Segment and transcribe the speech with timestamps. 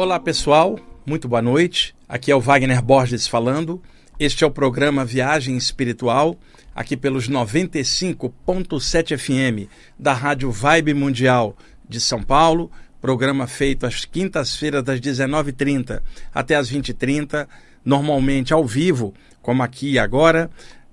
[0.00, 1.92] Olá pessoal, muito boa noite.
[2.08, 3.82] Aqui é o Wagner Borges falando.
[4.16, 6.36] Este é o programa Viagem Espiritual,
[6.72, 11.56] aqui pelos 95.7 FM da Rádio Vibe Mundial
[11.88, 12.70] de São Paulo.
[13.00, 16.00] Programa feito às quintas-feiras das 19h30
[16.32, 17.48] até às 20h30,
[17.84, 19.12] normalmente ao vivo,
[19.42, 20.48] como aqui e agora.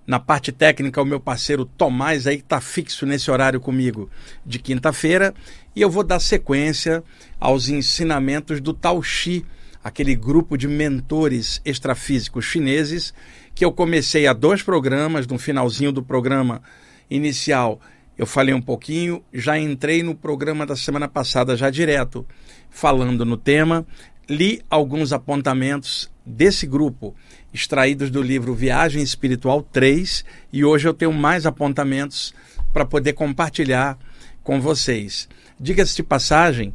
[0.08, 4.10] Na parte técnica, o meu parceiro Tomás aí está fixo nesse horário comigo
[4.44, 5.32] de quinta-feira.
[5.76, 7.04] E eu vou dar sequência
[7.40, 9.46] aos ensinamentos do Tao Xi,
[9.84, 13.14] aquele grupo de mentores extrafísicos chineses
[13.54, 16.62] que eu comecei a dois programas, no finalzinho do programa
[17.10, 17.80] inicial
[18.18, 22.26] eu falei um pouquinho, já entrei no programa da semana passada já direto,
[22.70, 23.86] falando no tema,
[24.30, 27.14] li alguns apontamentos desse grupo,
[27.54, 32.34] extraídos do livro Viagem Espiritual 3, e hoje eu tenho mais apontamentos
[32.72, 33.98] para poder compartilhar
[34.42, 35.28] com vocês.
[35.60, 36.74] Diga-se de passagem,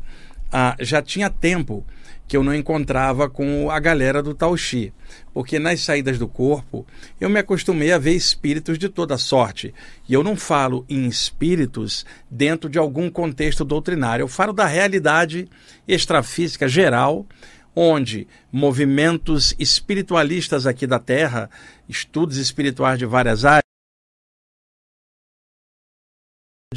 [0.53, 1.85] ah, já tinha tempo
[2.31, 4.93] que eu não encontrava com a galera do Tauxi,
[5.35, 6.87] porque nas saídas do corpo
[7.21, 9.75] eu me acostumei a ver espíritos de toda sorte.
[10.09, 15.49] E eu não falo em espíritos dentro de algum contexto doutrinário, eu falo da realidade
[15.89, 17.27] extrafísica geral,
[17.75, 21.51] onde movimentos espiritualistas aqui da Terra,
[21.89, 23.60] estudos espirituais de várias áreas,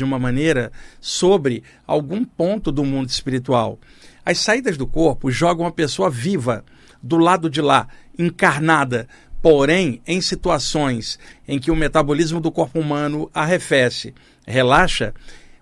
[0.03, 3.79] de uma maneira sobre algum ponto do mundo espiritual.
[4.25, 6.63] As saídas do corpo jogam a pessoa viva
[7.01, 7.87] do lado de lá,
[8.17, 9.07] encarnada,
[9.41, 14.13] porém em situações em que o metabolismo do corpo humano arrefece,
[14.45, 15.13] relaxa,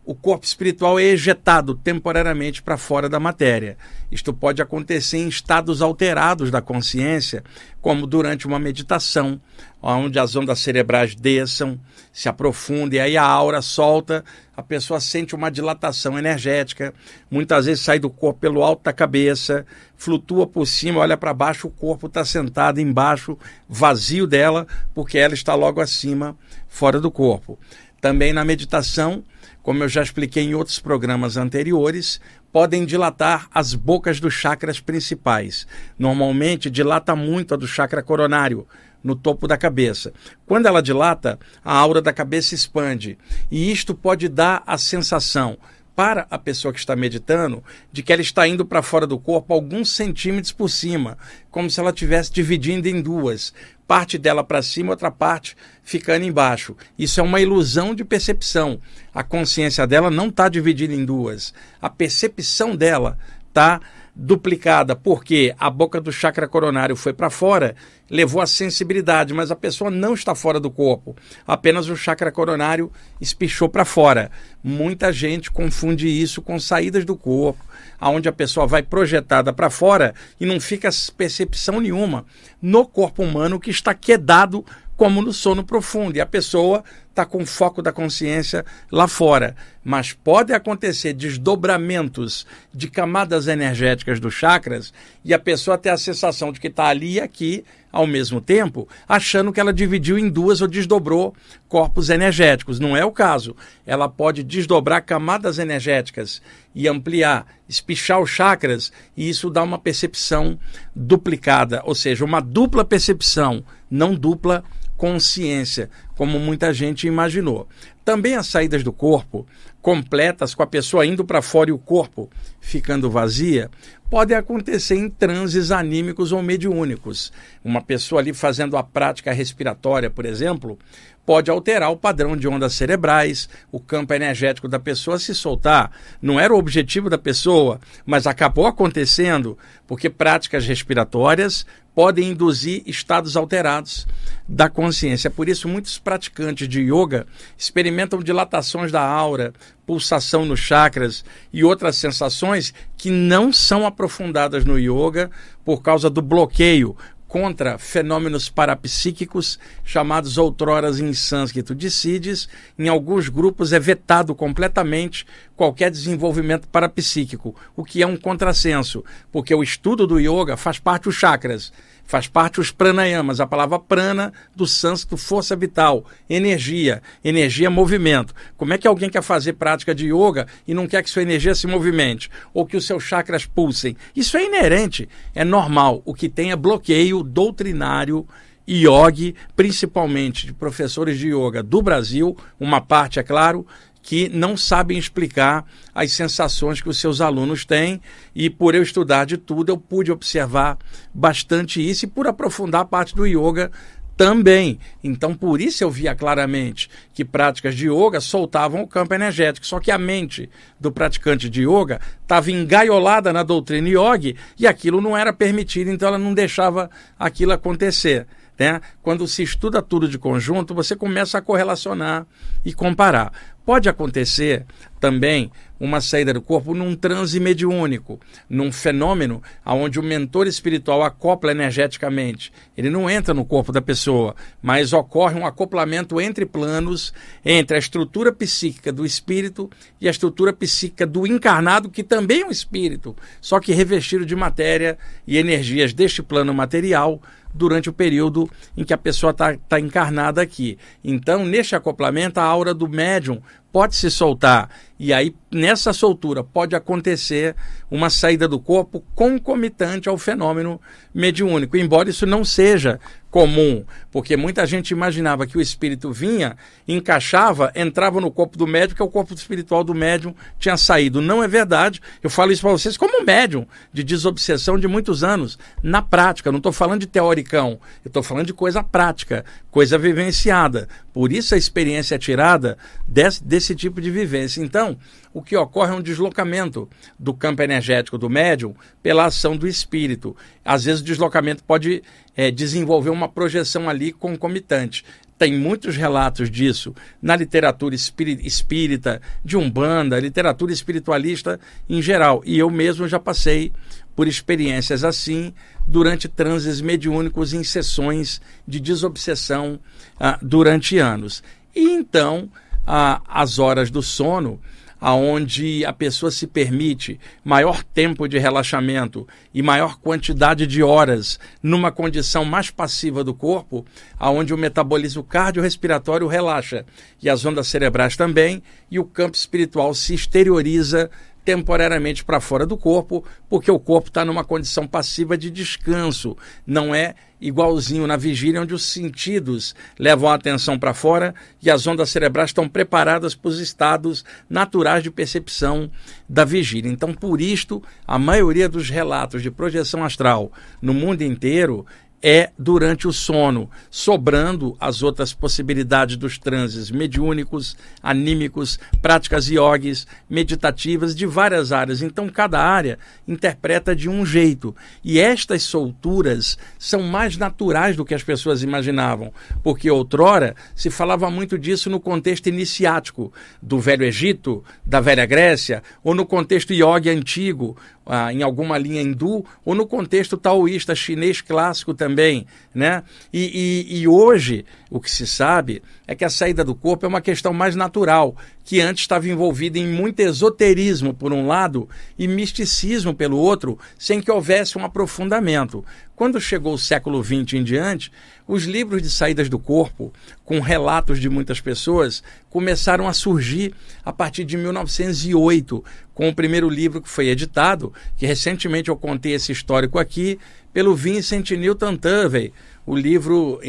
[0.04, 3.78] o corpo espiritual é ejetado temporariamente para fora da matéria.
[4.12, 7.44] Isto pode acontecer em estados alterados da consciência,
[7.80, 9.40] como durante uma meditação,
[9.82, 11.80] onde as ondas cerebrais desçam,
[12.12, 14.24] se aprofundem, e aí a aura solta,
[14.58, 16.94] a pessoa sente uma dilatação energética,
[17.30, 21.68] muitas vezes sai do corpo pelo alto da cabeça, flutua por cima, olha para baixo,
[21.68, 23.38] o corpo está sentado embaixo,
[23.70, 26.36] vazio dela, porque ela está logo acima,
[26.68, 27.58] fora do corpo.
[28.00, 29.24] Também na meditação,
[29.62, 32.20] como eu já expliquei em outros programas anteriores,
[32.52, 35.68] podem dilatar as bocas dos chakras principais.
[35.98, 38.68] Normalmente dilata muito a do chakra coronário,
[39.04, 40.14] no topo da cabeça.
[40.46, 43.18] Quando ela dilata, a aura da cabeça expande,
[43.50, 45.58] e isto pode dar a sensação
[46.02, 49.54] para a pessoa que está meditando de que ela está indo para fora do corpo
[49.54, 51.16] alguns centímetros por cima,
[51.52, 53.54] como se ela estivesse dividindo em duas,
[53.88, 56.76] parte dela para cima, outra parte ficando embaixo.
[56.98, 58.80] Isso é uma ilusão de percepção.
[59.14, 61.54] A consciência dela não está dividida em duas.
[61.80, 63.16] A percepção dela
[63.50, 63.80] está
[64.16, 67.76] duplicada, porque a boca do chakra coronário foi para fora,
[68.10, 71.16] levou a sensibilidade, mas a pessoa não está fora do corpo.
[71.48, 74.30] Apenas o chakra coronário espichou para fora.
[74.64, 77.64] Muita gente confunde isso com saídas do corpo,
[78.00, 82.26] aonde a pessoa vai projetada para fora e não fica percepção nenhuma
[82.62, 84.66] no corpo humano que está quedado
[85.02, 86.16] como no sono profundo.
[86.16, 89.56] E a pessoa está com o foco da consciência lá fora.
[89.84, 94.94] Mas pode acontecer desdobramentos de camadas energéticas dos chakras
[95.26, 98.88] e a pessoa ter a sensação de que está ali e aqui ao mesmo tempo,
[99.10, 101.36] achando que ela dividiu em duas ou desdobrou
[101.68, 102.80] corpos energéticos.
[102.80, 103.56] Não é o caso.
[103.88, 106.44] Ela pode desdobrar camadas energéticas
[106.76, 110.60] e ampliar, espichar os chakras, e isso dá uma percepção
[110.96, 114.64] duplicada, ou seja, uma dupla percepção, não dupla
[115.02, 117.68] consciência, como muita gente imaginou.
[118.12, 119.48] Também as saídas do corpo,
[119.82, 122.30] completas com a pessoa indo para fora e o corpo
[122.60, 123.72] ficando vazia,
[124.10, 127.32] podem acontecer em transes anímicos ou mediúnicos.
[127.64, 130.78] Uma pessoa ali fazendo a prática respiratória, por exemplo,
[131.26, 135.90] pode alterar o padrão de ondas cerebrais, o campo energético da pessoa se soltar.
[136.22, 139.58] Não era o objetivo da pessoa, mas acabou acontecendo
[139.88, 144.08] porque práticas respiratórias podem induzir estados alterados
[144.48, 145.30] da consciência.
[145.30, 147.28] Por isso, muitos praticantes de yoga
[147.58, 149.54] experimentam dilatações da aura,
[149.86, 155.30] pulsação nos chakras e outras sensações que não são aprofundadas no yoga
[155.66, 156.96] por causa do bloqueio
[157.32, 162.50] contra fenômenos parapsíquicos chamados outroras em sânscrito de Siddhis.
[162.78, 165.26] Em alguns grupos é vetado completamente
[165.56, 169.02] qualquer desenvolvimento parapsíquico, o que é um contrassenso,
[169.32, 171.72] porque o estudo do yoga faz parte dos chakras
[172.12, 178.36] faz parte os pranayamas, a palavra prana do sânscrito, força vital, energia, energia movimento.
[178.58, 181.56] Como é que alguém quer fazer prática de yoga e não quer que sua energia
[181.56, 183.96] se movimente ou que os seus chakras pulsem?
[184.14, 186.02] Isso é inerente, é normal.
[186.04, 188.28] O que tem é bloqueio doutrinário
[188.68, 193.66] yogi, principalmente de professores de yoga do Brasil, uma parte, é claro,
[194.02, 198.02] que não sabem explicar as sensações que os seus alunos têm.
[198.34, 200.78] E por eu estudar de tudo, eu pude observar
[201.14, 203.72] bastante isso e por aprofundar a parte do yoga
[204.18, 204.78] também.
[205.04, 209.66] Então, por isso eu via claramente que práticas de yoga soltavam o campo energético.
[209.66, 210.50] Só que a mente
[210.80, 216.08] do praticante de yoga estava engaiolada na doutrina yoga e aquilo não era permitido, então
[216.08, 218.28] ela não deixava aquilo acontecer.
[218.60, 218.80] Né?
[219.02, 222.28] Quando se estuda tudo de conjunto, você começa a correlacionar
[222.64, 223.34] e comparar.
[223.66, 224.66] Pode acontecer
[225.00, 231.52] também uma saída do corpo num transe mediúnico, num fenômeno onde o mentor espiritual acopla
[231.52, 232.54] energeticamente.
[232.78, 237.12] Ele não entra no corpo da pessoa, mas ocorre um acoplamento entre planos,
[237.44, 239.70] entre a estrutura psíquica do espírito
[240.00, 244.36] e a estrutura psíquica do encarnado, que também é um espírito, só que revestido de
[244.36, 247.20] matéria e energias deste plano material
[247.54, 250.78] durante o período em que a pessoa está tá encarnada aqui.
[251.04, 254.70] Então, neste acoplamento, a aura do médium pode se soltar.
[255.00, 257.56] E aí, nessa soltura, pode acontecer
[257.90, 260.80] uma saída do corpo concomitante ao fenômeno
[261.12, 263.00] mediúnico, embora isso não seja
[263.32, 268.96] comum, porque muita gente imaginava que o espírito vinha, encaixava, entrava no corpo do médium,
[268.96, 271.22] que o corpo espiritual do médium tinha saído.
[271.22, 272.02] Não é verdade.
[272.22, 276.52] Eu falo isso para vocês como médium de desobsessão de muitos anos, na prática.
[276.52, 280.90] Não estou falando de teoricão, eu estou falando de coisa prática, coisa vivenciada.
[281.14, 282.78] Por isso a experiência é tirada
[283.08, 284.62] desse tipo de vivência.
[284.62, 284.98] Então,
[285.34, 290.36] o que ocorre é um deslocamento do campo energético do médium pela ação do espírito.
[290.64, 292.04] Às vezes o deslocamento pode
[292.36, 295.06] é, desenvolver uma projeção ali concomitante.
[295.38, 301.60] Tem muitos relatos disso na literatura espírita, de Umbanda, literatura espiritualista
[301.90, 302.44] em geral.
[302.46, 303.72] E eu mesmo já passei
[304.16, 305.52] por experiências assim
[305.88, 309.80] durante transes mediúnicos em sessões de desobsessão
[310.20, 311.44] ah, durante anos.
[311.76, 312.48] E então,
[312.86, 314.60] as horas do sono
[315.02, 321.92] aonde a pessoa se permite maior tempo de relaxamento e maior quantidade de horas numa
[321.92, 323.84] condição mais passiva do corpo,
[324.20, 326.86] aonde o metabolismo cardiorrespiratório relaxa.
[327.20, 328.62] E as ondas cerebrais também,
[328.92, 331.10] e o campo espiritual se exterioriza
[331.44, 336.94] temporariamente para fora do corpo, porque o corpo está numa condição passiva de descanso, não
[336.94, 342.12] é igualzinho na vigília, onde os sentidos levam a atenção para fora e as ondas
[342.12, 345.90] cerebrais estão preparadas para os estados naturais de percepção
[346.30, 346.92] da vigília.
[346.92, 351.86] Então, por isto, a maioria dos relatos de projeção astral no mundo inteiro
[352.22, 361.16] é durante o sono, sobrando as outras possibilidades dos transes mediúnicos, anímicos, práticas iogues, meditativas
[361.16, 362.02] de várias áreas.
[362.02, 364.76] Então, cada área interpreta de um jeito.
[365.04, 369.34] E estas solturas são mais naturais do que as pessoas imaginavam,
[369.64, 375.82] porque outrora se falava muito disso no contexto iniciático do Velho Egito, da Velha Grécia,
[376.04, 377.76] ou no contexto yoga antigo,
[378.14, 382.46] ah, em alguma linha hindu, ou no contexto taoísta chinês clássico também.
[382.76, 383.04] Né?
[383.32, 387.08] E, e, e hoje, o que se sabe é que a saída do corpo é
[387.08, 392.28] uma questão mais natural, que antes estava envolvida em muito esoterismo, por um lado, e
[392.28, 395.84] misticismo pelo outro, sem que houvesse um aprofundamento.
[396.16, 398.12] Quando chegou o século XX em diante,
[398.48, 400.14] os livros de saídas do corpo,
[400.46, 403.74] com relatos de muitas pessoas, começaram a surgir
[404.06, 409.34] a partir de 1908, com o primeiro livro que foi editado, que recentemente eu contei
[409.34, 410.38] esse histórico aqui,
[410.74, 412.54] pelo Vincent Newton Turvey,
[412.86, 413.60] o livro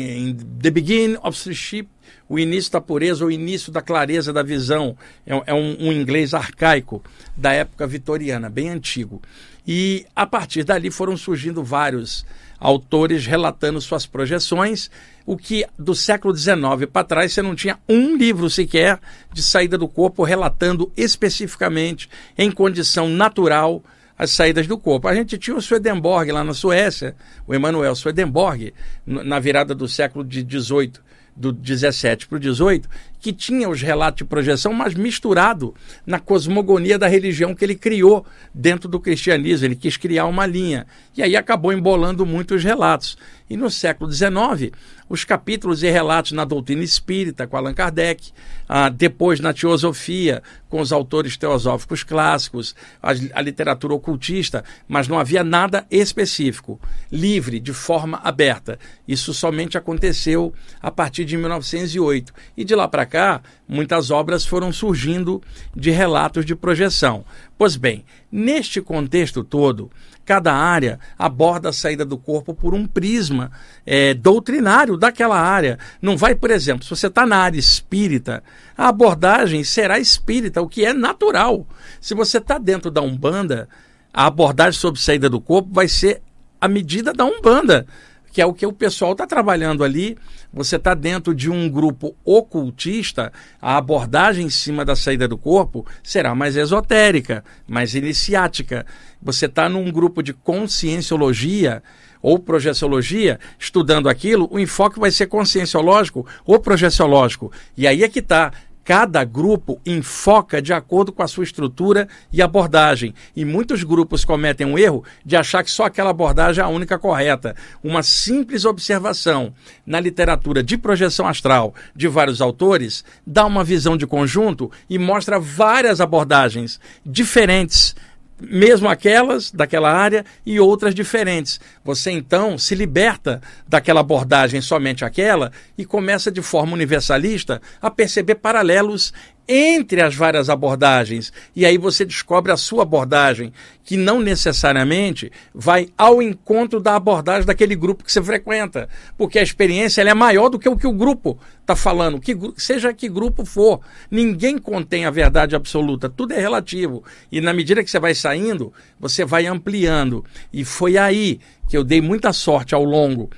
[0.61, 1.89] The Beginning of Sleep,
[2.29, 4.97] o início da pureza, o início da clareza da visão.
[5.27, 7.03] É, é um, um inglês arcaico
[7.37, 9.21] da época vitoriana, bem antigo.
[9.67, 12.25] E a partir dali foram surgindo vários
[12.59, 14.89] autores relatando suas projeções,
[15.27, 19.01] o que do século XIX para trás você não tinha um livro sequer
[19.33, 23.83] de saída do corpo relatando especificamente, em condição natural,
[24.23, 25.09] as saídas do corpo.
[25.09, 28.73] A gente tinha o Swedenborg lá na Suécia, o Emanuel Swedenborg,
[29.05, 30.93] na virada do século XVIII,
[31.35, 32.89] do 17 para o 18,
[33.23, 35.73] que tinha os relatos de projeção, mas misturado
[36.05, 39.65] na cosmogonia da religião que ele criou dentro do cristianismo.
[39.65, 40.89] Ele quis criar uma linha.
[41.17, 43.17] E aí acabou embolando muitos relatos.
[43.49, 44.73] E no século XIX,
[45.09, 48.33] os capítulos e relatos na doutrina espírita, com Allan Kardec,
[48.67, 55.19] ah, depois na teosofia, com os autores teosóficos clássicos, a, a literatura ocultista, mas não
[55.19, 58.79] havia nada específico, livre, de forma aberta.
[59.07, 62.33] Isso somente aconteceu a partir de 1908.
[62.57, 65.43] E de lá para cá, muitas obras foram surgindo
[65.77, 67.27] de relatos de projeção.
[67.59, 69.91] Pois bem, neste contexto todo,
[70.25, 73.53] cada área aborda a saída do corpo por um prisma
[73.85, 75.79] é, doutrinário daquela área.
[76.01, 78.43] Não vai, por exemplo, se você está na área espírita,
[78.75, 81.67] a abordagem será espírita, o que é natural.
[82.01, 83.69] Se você está dentro da Umbanda,
[84.11, 86.23] a abordagem sobre saída do corpo vai ser
[86.59, 87.87] a medida da Umbanda
[88.33, 90.17] que é o que o pessoal está trabalhando ali.
[90.53, 95.87] Você está dentro de um grupo ocultista, a abordagem em cima da saída do corpo
[96.03, 98.87] será mais esotérica, mais iniciática.
[99.23, 101.83] Você está num grupo de conscienciologia
[102.23, 107.53] ou projeciologia, estudando aquilo, o enfoque vai ser conscienciológico ou projeciológico.
[107.77, 108.53] E aí é que está
[108.85, 113.15] Cada grupo enfoca de acordo com a sua estrutura e abordagem.
[113.35, 116.99] E muitos grupos cometem um erro de achar que só aquela abordagem é a única
[116.99, 117.55] correta.
[117.83, 119.55] Uma simples observação
[119.87, 125.39] na literatura de projeção astral de vários autores dá uma visão de conjunto e mostra
[125.39, 127.95] várias abordagens diferentes
[128.41, 131.61] mesmo aquelas daquela área e outras diferentes.
[131.85, 138.37] Você então se liberta daquela abordagem somente aquela e começa de forma universalista a perceber
[138.37, 139.13] paralelos
[139.53, 141.31] entre as várias abordagens.
[141.55, 143.53] E aí você descobre a sua abordagem,
[143.85, 148.89] que não necessariamente vai ao encontro da abordagem daquele grupo que você frequenta.
[149.19, 152.95] Porque a experiência é maior do que o que o grupo está falando, que, seja
[152.95, 153.81] que grupo for.
[154.11, 157.05] Ninguém contém a verdade absoluta, tudo é relativo.
[157.31, 160.25] E na medida que você vai saindo, você vai ampliando.
[160.53, 161.41] E foi aí
[161.73, 163.31] que eu dei muita sorte ao longo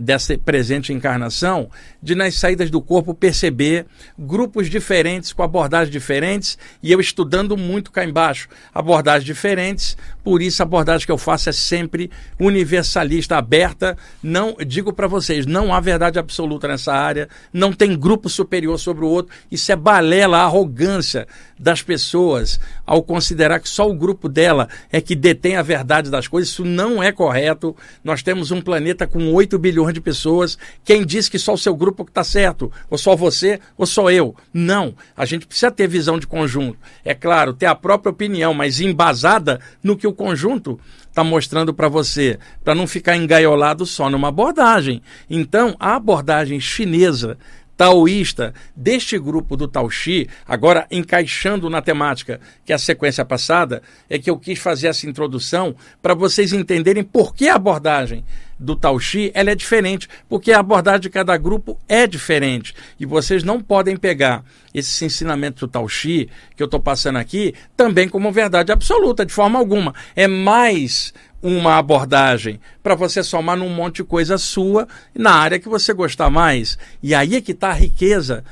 [0.00, 1.70] dessa presente encarnação,
[2.02, 3.86] de nas saídas do corpo perceber
[4.18, 10.62] grupos diferentes, com abordagens diferentes, e eu estudando muito cá embaixo, abordagens diferentes, por isso
[10.62, 13.96] a abordagem que eu faço é sempre universalista, aberta.
[14.22, 19.04] Não digo para vocês, não há verdade absoluta nessa área, não tem grupo superior sobre
[19.04, 19.32] o outro.
[19.50, 21.28] Isso é balela, arrogância
[21.58, 26.28] das pessoas ao considerar que só o grupo dela é que detém a verdade das
[26.28, 26.50] coisas.
[26.50, 27.76] Isso não é correto.
[28.04, 30.56] Nós temos um planeta com 8 bilhões de pessoas.
[30.84, 32.70] Quem diz que só o seu grupo que está certo?
[32.88, 34.34] Ou só você, ou só eu?
[34.54, 34.94] Não.
[35.16, 36.78] A gente precisa ter visão de conjunto.
[37.04, 40.78] É claro, ter a própria opinião, mas embasada no que o conjunto
[41.16, 45.00] está mostrando para você, para não ficar engaiolado só numa abordagem.
[45.30, 47.38] Então, a abordagem chinesa
[47.76, 54.18] taoísta deste grupo do Taoxi, agora encaixando na temática que é a sequência passada, é
[54.18, 58.24] que eu quis fazer essa introdução para vocês entenderem por que a abordagem
[58.58, 62.74] do Taoxi ela é diferente, porque a abordagem de cada grupo é diferente.
[62.98, 68.08] E vocês não podem pegar esses ensinamentos do Taoxi que eu estou passando aqui também
[68.08, 69.94] como verdade absoluta, de forma alguma.
[70.14, 71.12] É mais
[71.46, 76.28] uma abordagem para você somar num monte de coisa sua na área que você gostar
[76.28, 76.76] mais.
[77.00, 78.42] E aí é que está a riqueza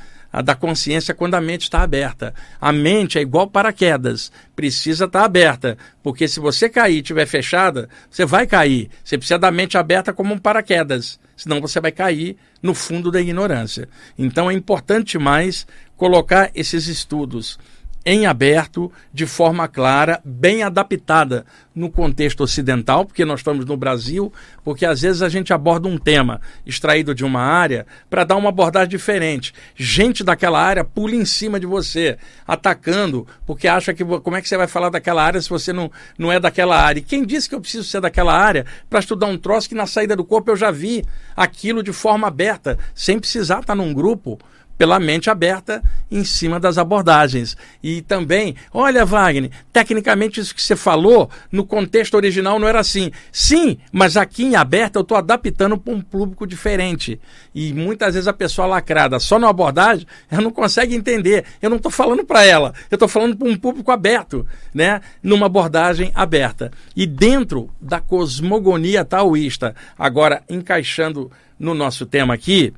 [0.43, 2.33] da consciência quando a mente está aberta.
[2.59, 7.25] A mente é igual paraquedas, precisa estar tá aberta, porque se você cair e estiver
[7.25, 8.89] fechada, você vai cair.
[9.03, 13.21] Você precisa da mente aberta como um paraquedas, senão você vai cair no fundo da
[13.21, 13.87] ignorância.
[14.17, 17.57] Então é importante mais colocar esses estudos
[18.05, 21.43] em aberto, de forma clara, bem adaptada
[21.73, 24.31] no contexto ocidental, porque nós estamos no Brasil,
[24.63, 28.49] porque às vezes a gente aborda um tema extraído de uma área para dar uma
[28.49, 29.53] abordagem diferente.
[29.75, 34.47] Gente daquela área pula em cima de você, atacando, porque acha que como é que
[34.47, 36.99] você vai falar daquela área se você não, não é daquela área?
[36.99, 39.87] E quem disse que eu preciso ser daquela área para estudar um troço que na
[39.87, 41.03] saída do corpo eu já vi
[41.35, 44.37] aquilo de forma aberta, sem precisar estar num grupo?
[44.77, 47.55] Pela mente aberta em cima das abordagens.
[47.81, 53.11] E também, olha, Wagner, tecnicamente isso que você falou, no contexto original não era assim.
[53.31, 57.19] Sim, mas aqui em aberta eu estou adaptando para um público diferente.
[57.53, 61.45] E muitas vezes a pessoa lacrada só na abordagem, ela não consegue entender.
[61.61, 65.01] Eu não estou falando para ela, eu estou falando para um público aberto, né?
[65.21, 66.71] numa abordagem aberta.
[66.95, 72.73] E dentro da cosmogonia taoísta, agora encaixando no nosso tema aqui,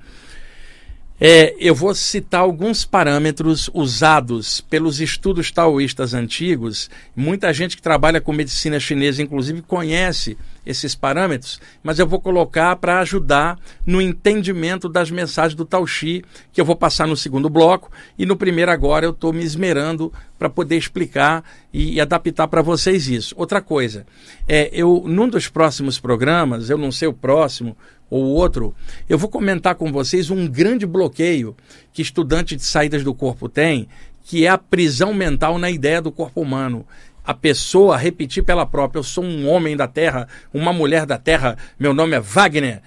[1.20, 6.90] é, eu vou citar alguns parâmetros usados pelos estudos taoístas antigos.
[7.16, 12.76] Muita gente que trabalha com medicina chinesa, inclusive, conhece esses parâmetros, mas eu vou colocar
[12.76, 17.50] para ajudar no entendimento das mensagens do Tao Xi, que eu vou passar no segundo
[17.50, 21.44] bloco, e no primeiro agora eu estou me esmerando para poder explicar
[21.74, 23.34] e, e adaptar para vocês isso.
[23.38, 24.06] Outra coisa,
[24.48, 27.76] é, eu num dos próximos programas, eu não sei o próximo,
[28.10, 28.74] ou outro,
[29.10, 31.56] eu vou comentar com vocês um grande bloqueio
[31.92, 33.88] que estudante de saídas do corpo tem,
[34.24, 36.86] que é a prisão mental na ideia do corpo humano.
[37.26, 41.58] A pessoa repetir pela própria: eu sou um homem da terra, uma mulher da terra,
[41.78, 42.82] meu nome é Wagner.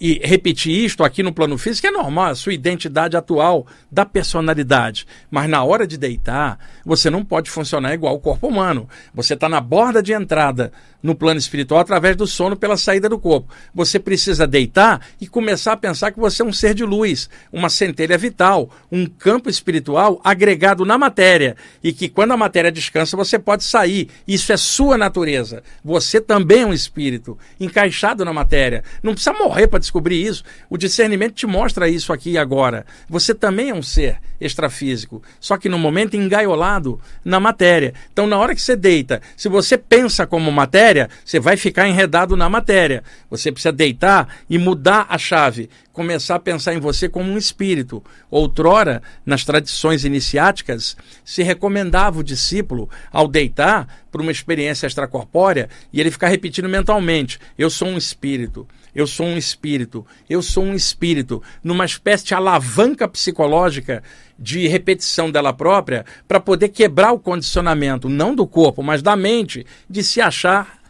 [0.00, 5.06] e repetir isto aqui no plano físico é normal, a sua identidade atual da personalidade.
[5.30, 8.88] Mas na hora de deitar, você não pode funcionar igual o corpo humano.
[9.14, 10.72] Você está na borda de entrada
[11.02, 13.52] no plano espiritual através do sono pela saída do corpo.
[13.74, 17.68] Você precisa deitar e começar a pensar que você é um ser de luz, uma
[17.68, 23.38] centelha vital, um campo espiritual agregado na matéria e que quando a matéria descansa você
[23.38, 24.08] pode sair.
[24.26, 25.62] Isso é sua natureza.
[25.84, 28.84] Você também é um espírito encaixado na matéria.
[29.02, 30.44] Não precisa morrer para descobrir isso.
[30.70, 32.86] O discernimento te mostra isso aqui e agora.
[33.08, 37.94] Você também é um ser extrafísico, só que no momento engaiolado na matéria.
[38.12, 40.91] Então, na hora que você deita, se você pensa como matéria,
[41.24, 43.02] você vai ficar enredado na matéria.
[43.30, 48.02] Você precisa deitar e mudar a chave, começar a pensar em você como um espírito.
[48.30, 56.00] Outrora, nas tradições iniciáticas, se recomendava o discípulo, ao deitar, para uma experiência extracorpórea, e
[56.00, 60.74] ele ficar repetindo mentalmente: Eu sou um espírito eu sou um espírito, eu sou um
[60.74, 64.02] espírito, numa espécie de alavanca psicológica
[64.38, 69.64] de repetição dela própria, para poder quebrar o condicionamento, não do corpo, mas da mente,
[69.88, 70.81] de se achar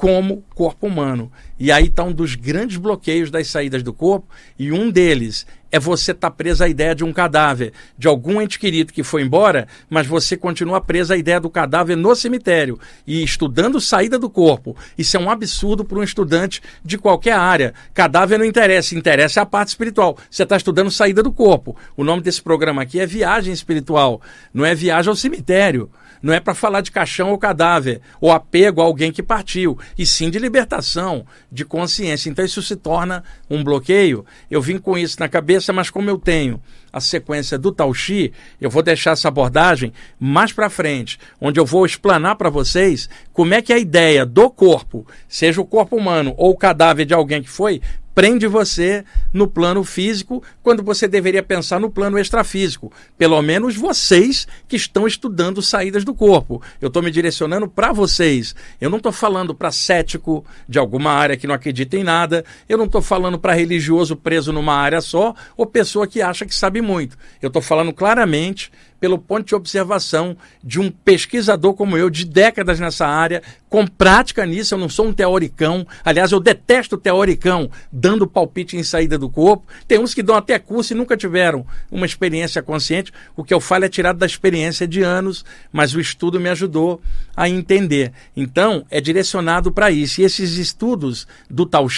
[0.00, 1.30] como corpo humano.
[1.58, 4.26] E aí está um dos grandes bloqueios das saídas do corpo,
[4.58, 8.40] e um deles é você estar tá preso à ideia de um cadáver, de algum
[8.40, 12.80] ente querido que foi embora, mas você continua preso à ideia do cadáver no cemitério
[13.06, 14.74] e estudando saída do corpo.
[14.96, 17.74] Isso é um absurdo para um estudante de qualquer área.
[17.92, 20.16] Cadáver não interessa, interessa a parte espiritual.
[20.30, 21.76] Você está estudando saída do corpo.
[21.94, 25.90] O nome desse programa aqui é Viagem Espiritual, não é Viagem ao Cemitério.
[26.22, 30.04] Não é para falar de caixão ou cadáver, ou apego a alguém que partiu, e
[30.04, 32.28] sim de libertação, de consciência.
[32.28, 34.24] Então isso se torna um bloqueio.
[34.50, 36.60] Eu vim com isso na cabeça, mas como eu tenho
[36.92, 41.86] a sequência do Tauxi, eu vou deixar essa abordagem mais para frente, onde eu vou
[41.86, 46.50] explanar para vocês como é que a ideia do corpo, seja o corpo humano ou
[46.50, 47.80] o cadáver de alguém que foi,
[48.14, 52.92] prende você no plano físico, quando você deveria pensar no plano extrafísico.
[53.16, 56.62] Pelo menos vocês que estão estudando saídas do corpo.
[56.80, 58.54] Eu estou me direcionando para vocês.
[58.80, 62.44] Eu não estou falando para cético de alguma área que não acredita em nada.
[62.68, 66.54] Eu não estou falando para religioso preso numa área só ou pessoa que acha que
[66.54, 67.16] sabe muito.
[67.40, 72.78] Eu estou falando claramente pelo ponto de observação de um pesquisador como eu, de décadas
[72.78, 74.74] nessa área, com prática nisso.
[74.74, 75.86] Eu não sou um teoricão.
[76.04, 79.66] Aliás, eu detesto teoricão dando palpite em saída do corpo.
[79.88, 83.12] Tem uns que dão até curso e nunca tiveram uma experiência consciente.
[83.34, 87.00] O que eu falo é tirado da experiência de anos, mas o estudo me ajudou
[87.34, 88.12] a entender.
[88.36, 90.20] Então, é direcionado para isso.
[90.20, 91.88] E esses estudos do Tao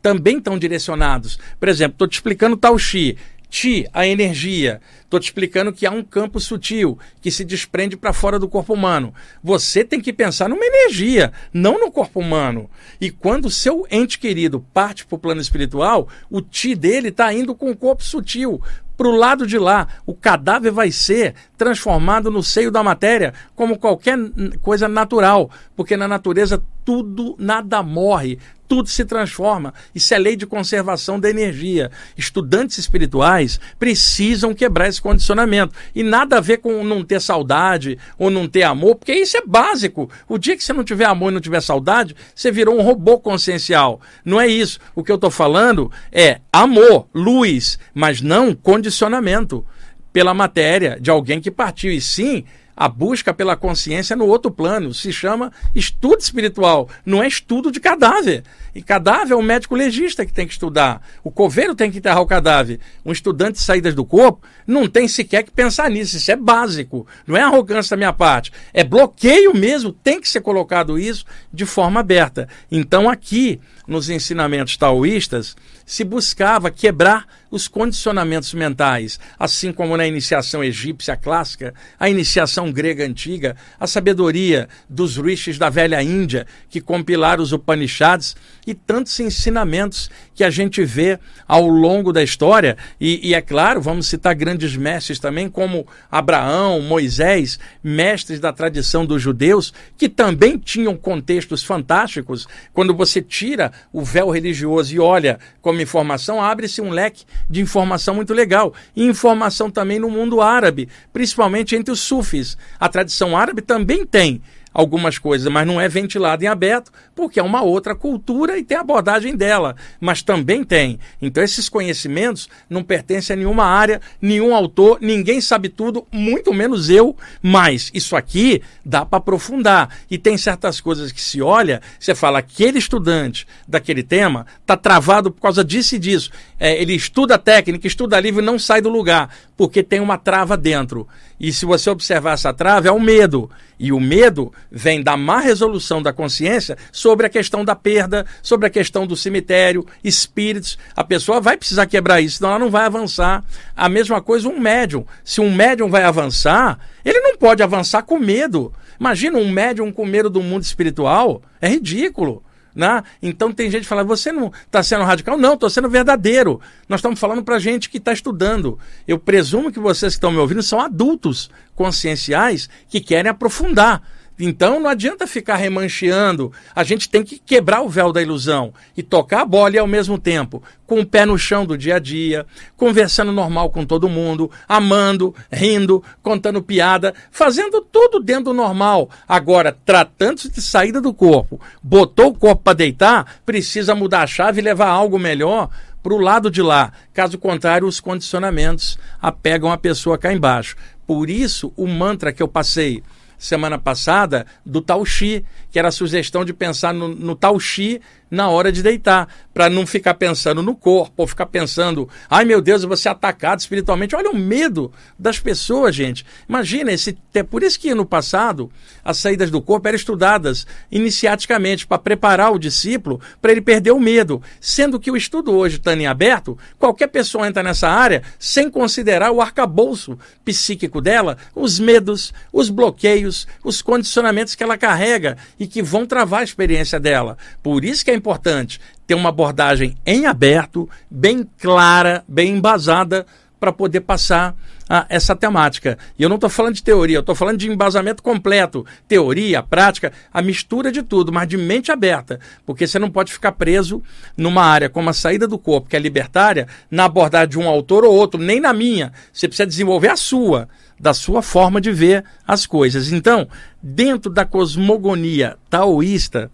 [0.00, 1.38] também estão direcionados.
[1.58, 3.16] Por exemplo, estou te explicando Tao Chi.
[3.50, 4.80] Ti, a energia.
[5.02, 8.74] Estou te explicando que há um campo sutil que se desprende para fora do corpo
[8.74, 9.12] humano.
[9.42, 12.70] Você tem que pensar numa energia, não no corpo humano.
[13.00, 17.34] E quando o seu ente querido parte para o plano espiritual, o ti dele está
[17.34, 18.62] indo com o corpo sutil
[18.96, 19.88] para o lado de lá.
[20.06, 24.16] O cadáver vai ser transformado no seio da matéria como qualquer
[24.62, 28.38] coisa natural, porque na natureza tudo, nada morre,
[28.70, 29.74] tudo se transforma.
[29.92, 31.90] Isso é lei de conservação da energia.
[32.16, 35.74] Estudantes espirituais precisam quebrar esse condicionamento.
[35.92, 39.42] E nada a ver com não ter saudade ou não ter amor, porque isso é
[39.44, 40.08] básico.
[40.28, 43.18] O dia que você não tiver amor e não tiver saudade, você virou um robô
[43.18, 44.00] consciencial.
[44.24, 44.78] Não é isso.
[44.94, 49.66] O que eu estou falando é amor, luz, mas não condicionamento
[50.12, 51.90] pela matéria de alguém que partiu.
[51.90, 52.44] E sim
[52.80, 54.94] a busca pela consciência no outro plano.
[54.94, 58.42] Se chama estudo espiritual, não é estudo de cadáver.
[58.74, 61.06] E cadáver é o médico legista que tem que estudar.
[61.22, 62.80] O coveiro tem que enterrar o cadáver.
[63.04, 66.16] Um estudante de saídas do corpo não tem sequer que pensar nisso.
[66.16, 67.06] Isso é básico.
[67.26, 68.50] Não é arrogância da minha parte.
[68.72, 69.92] É bloqueio mesmo.
[69.92, 72.48] Tem que ser colocado isso de forma aberta.
[72.72, 80.62] Então, aqui, nos ensinamentos taoístas, se buscava quebrar os condicionamentos mentais, assim como na iniciação
[80.62, 87.42] egípcia clássica, a iniciação grega antiga, a sabedoria dos rishis da velha Índia, que compilaram
[87.42, 88.36] os Upanishads,
[88.66, 92.76] e tantos ensinamentos que a gente vê ao longo da história.
[93.00, 99.04] E, e, é claro, vamos citar grandes mestres também, como Abraão, Moisés, mestres da tradição
[99.04, 102.46] dos judeus, que também tinham contextos fantásticos.
[102.72, 108.14] Quando você tira o véu religioso e olha como informação, abre-se um leque de informação
[108.14, 108.74] muito legal.
[108.94, 112.56] E informação também no mundo árabe, principalmente entre os sufis.
[112.78, 114.42] A tradição árabe também tem
[114.72, 118.76] algumas coisas, mas não é ventilado em aberto, porque é uma outra cultura e tem
[118.76, 120.98] a abordagem dela, mas também tem.
[121.20, 126.88] Então esses conhecimentos não pertencem a nenhuma área, nenhum autor, ninguém sabe tudo, muito menos
[126.88, 129.88] eu, mas isso aqui dá para aprofundar.
[130.10, 135.30] E tem certas coisas que se olha, você fala, aquele estudante daquele tema está travado
[135.30, 136.30] por causa disso e disso.
[136.58, 140.56] É, ele estuda técnica, estuda livro e não sai do lugar, porque tem uma trava
[140.56, 141.06] dentro.
[141.38, 143.50] E se você observar essa trava, é o medo.
[143.78, 148.66] E o medo vem da má resolução da consciência sobre a questão da perda, sobre
[148.66, 150.78] a questão do cemitério, espíritos.
[150.96, 153.44] A pessoa vai precisar quebrar isso, senão ela não vai avançar.
[153.76, 155.04] A mesma coisa um médium.
[155.22, 158.72] Se um médium vai avançar, ele não pode avançar com medo.
[158.98, 161.42] Imagina um médium com medo do mundo espiritual.
[161.60, 162.42] É ridículo.
[162.74, 163.02] Né?
[163.22, 165.36] Então tem gente que fala, você não está sendo radical?
[165.36, 166.60] Não, estou sendo verdadeiro.
[166.88, 168.78] Nós estamos falando para gente que está estudando.
[169.06, 174.02] Eu presumo que vocês que estão me ouvindo são adultos conscienciais que querem aprofundar.
[174.40, 176.50] Então não adianta ficar remancheando.
[176.74, 179.86] A gente tem que quebrar o véu da ilusão e tocar a bola e ao
[179.86, 182.44] mesmo tempo com o pé no chão do dia a dia,
[182.76, 189.08] conversando normal com todo mundo, amando, rindo, contando piada, fazendo tudo dentro do normal.
[189.28, 194.60] Agora, tratando-se de saída do corpo, botou o corpo para deitar, precisa mudar a chave
[194.60, 195.68] e levar algo melhor
[196.02, 196.92] para o lado de lá.
[197.12, 200.76] Caso contrário, os condicionamentos apegam a pessoa cá embaixo.
[201.06, 203.02] Por isso, o mantra que eu passei
[203.40, 208.00] semana passada do Tao Chi, que era a sugestão de pensar no, no Tao Chi
[208.30, 212.60] na hora de deitar, para não ficar pensando no corpo, ou ficar pensando, ai meu
[212.60, 214.14] Deus, eu vou ser atacado espiritualmente.
[214.14, 216.24] Olha o medo das pessoas, gente.
[216.48, 218.70] Imagina, esse, é por isso que no passado
[219.04, 224.00] as saídas do corpo eram estudadas iniciaticamente para preparar o discípulo para ele perder o
[224.00, 224.40] medo.
[224.60, 229.32] Sendo que o estudo hoje está em aberto, qualquer pessoa entra nessa área sem considerar
[229.32, 235.82] o arcabouço psíquico dela, os medos, os bloqueios, os condicionamentos que ela carrega e que
[235.82, 237.36] vão travar a experiência dela.
[237.62, 243.26] Por isso que é importante ter uma abordagem em aberto, bem clara, bem embasada,
[243.60, 244.56] para poder passar
[244.88, 245.98] a, essa temática.
[246.18, 248.86] E eu não estou falando de teoria, eu estou falando de embasamento completo.
[249.06, 252.40] Teoria, prática, a mistura de tudo, mas de mente aberta.
[252.64, 254.02] Porque você não pode ficar preso
[254.36, 258.04] numa área como a saída do corpo, que é libertária, na abordagem de um autor
[258.04, 259.12] ou outro, nem na minha.
[259.30, 263.12] Você precisa desenvolver a sua, da sua forma de ver as coisas.
[263.12, 263.46] Então,
[263.82, 266.50] dentro da cosmogonia taoísta,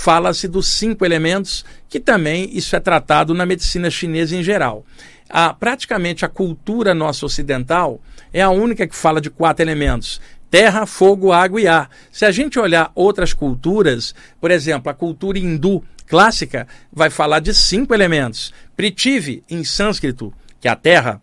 [0.00, 4.82] fala-se dos cinco elementos, que também isso é tratado na medicina chinesa em geral.
[5.28, 8.00] A, praticamente a cultura nossa ocidental
[8.32, 10.18] é a única que fala de quatro elementos:
[10.50, 11.90] terra, fogo, água e ar.
[12.10, 17.52] Se a gente olhar outras culturas, por exemplo, a cultura hindu clássica vai falar de
[17.52, 21.20] cinco elementos: Prithvi, em sânscrito, que é a terra,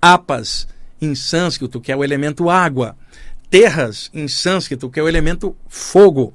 [0.00, 0.68] apas,
[1.02, 2.96] em sânscrito, que é o elemento água,
[3.50, 6.32] terras, em sânscrito, que é o elemento fogo,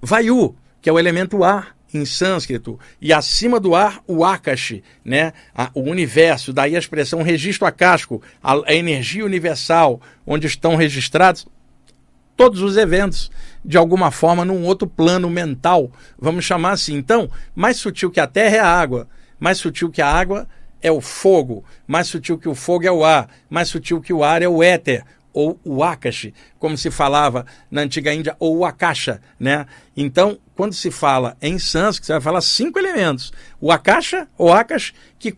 [0.00, 5.32] Vayu, que é o elemento ar em sânscrito, e acima do ar, o Akash, né?
[5.74, 11.46] o universo, daí a expressão registro acásco, a, energia universal, onde estão registrados
[12.36, 13.30] todos os eventos,
[13.64, 16.94] de alguma forma, num outro plano mental, vamos chamar assim.
[16.94, 19.08] Então, mais sutil que a terra é a água,
[19.40, 20.46] mais sutil que a água
[20.80, 24.22] é o fogo, mais sutil que o fogo é o ar, mais sutil que o
[24.22, 28.64] ar é o éter, ou o Akash, como se falava na antiga Índia, ou o
[28.64, 29.66] Akasha, né?
[30.00, 33.32] Então, quando se fala em sânscrito, você vai falar cinco elementos.
[33.60, 35.36] O Akasha, o Akash, que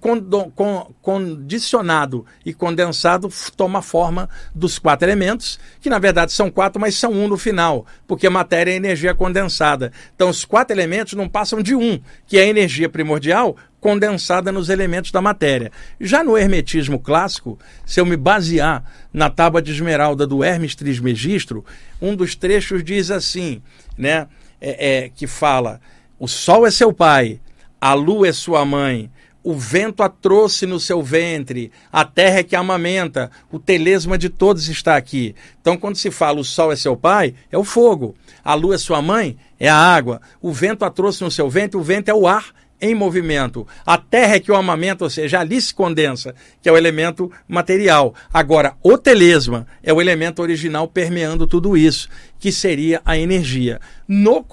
[1.00, 6.94] condicionado e condensado toma a forma dos quatro elementos, que na verdade são quatro, mas
[6.94, 9.92] são um no final, porque a matéria é energia condensada.
[10.14, 14.68] Então, os quatro elementos não passam de um, que é a energia primordial, condensada nos
[14.68, 15.72] elementos da matéria.
[15.98, 21.64] Já no hermetismo clássico, se eu me basear na tábua de esmeralda do Hermes Trismegistro,
[21.98, 23.62] um dos trechos diz assim,
[23.96, 24.28] né,
[24.60, 25.80] é, é, que fala:
[26.18, 27.40] o sol é seu pai,
[27.80, 29.10] a lua é sua mãe,
[29.42, 34.28] o vento a trouxe no seu ventre, a terra é que amamenta, o telesma de
[34.28, 35.34] todos está aqui.
[35.60, 38.78] Então, quando se fala o sol é seu pai, é o fogo, a lua é
[38.78, 42.14] sua mãe, é a água, o vento a trouxe no seu ventre, o vento é
[42.14, 43.66] o ar em movimento.
[43.84, 47.30] A terra é que o amamenta, ou seja, ali se condensa, que é o elemento
[47.48, 48.14] material.
[48.32, 53.80] Agora, o telesma é o elemento original permeando tudo isso, que seria a energia.
[54.08, 54.44] No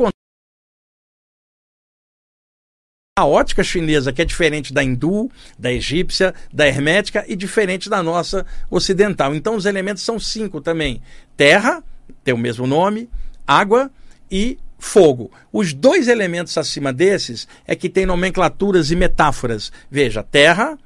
[3.18, 8.04] a ótica chinesa, que é diferente da hindu, da egípcia, da hermética e diferente da
[8.04, 9.34] nossa ocidental.
[9.34, 11.02] Então, os elementos são cinco também:
[11.36, 11.84] terra,
[12.24, 13.10] tem o mesmo nome,
[13.48, 13.90] água
[14.30, 15.32] e fogo.
[15.52, 19.72] Os dois elementos acima desses é que tem nomenclaturas e metáforas.
[19.90, 20.78] Veja, terra,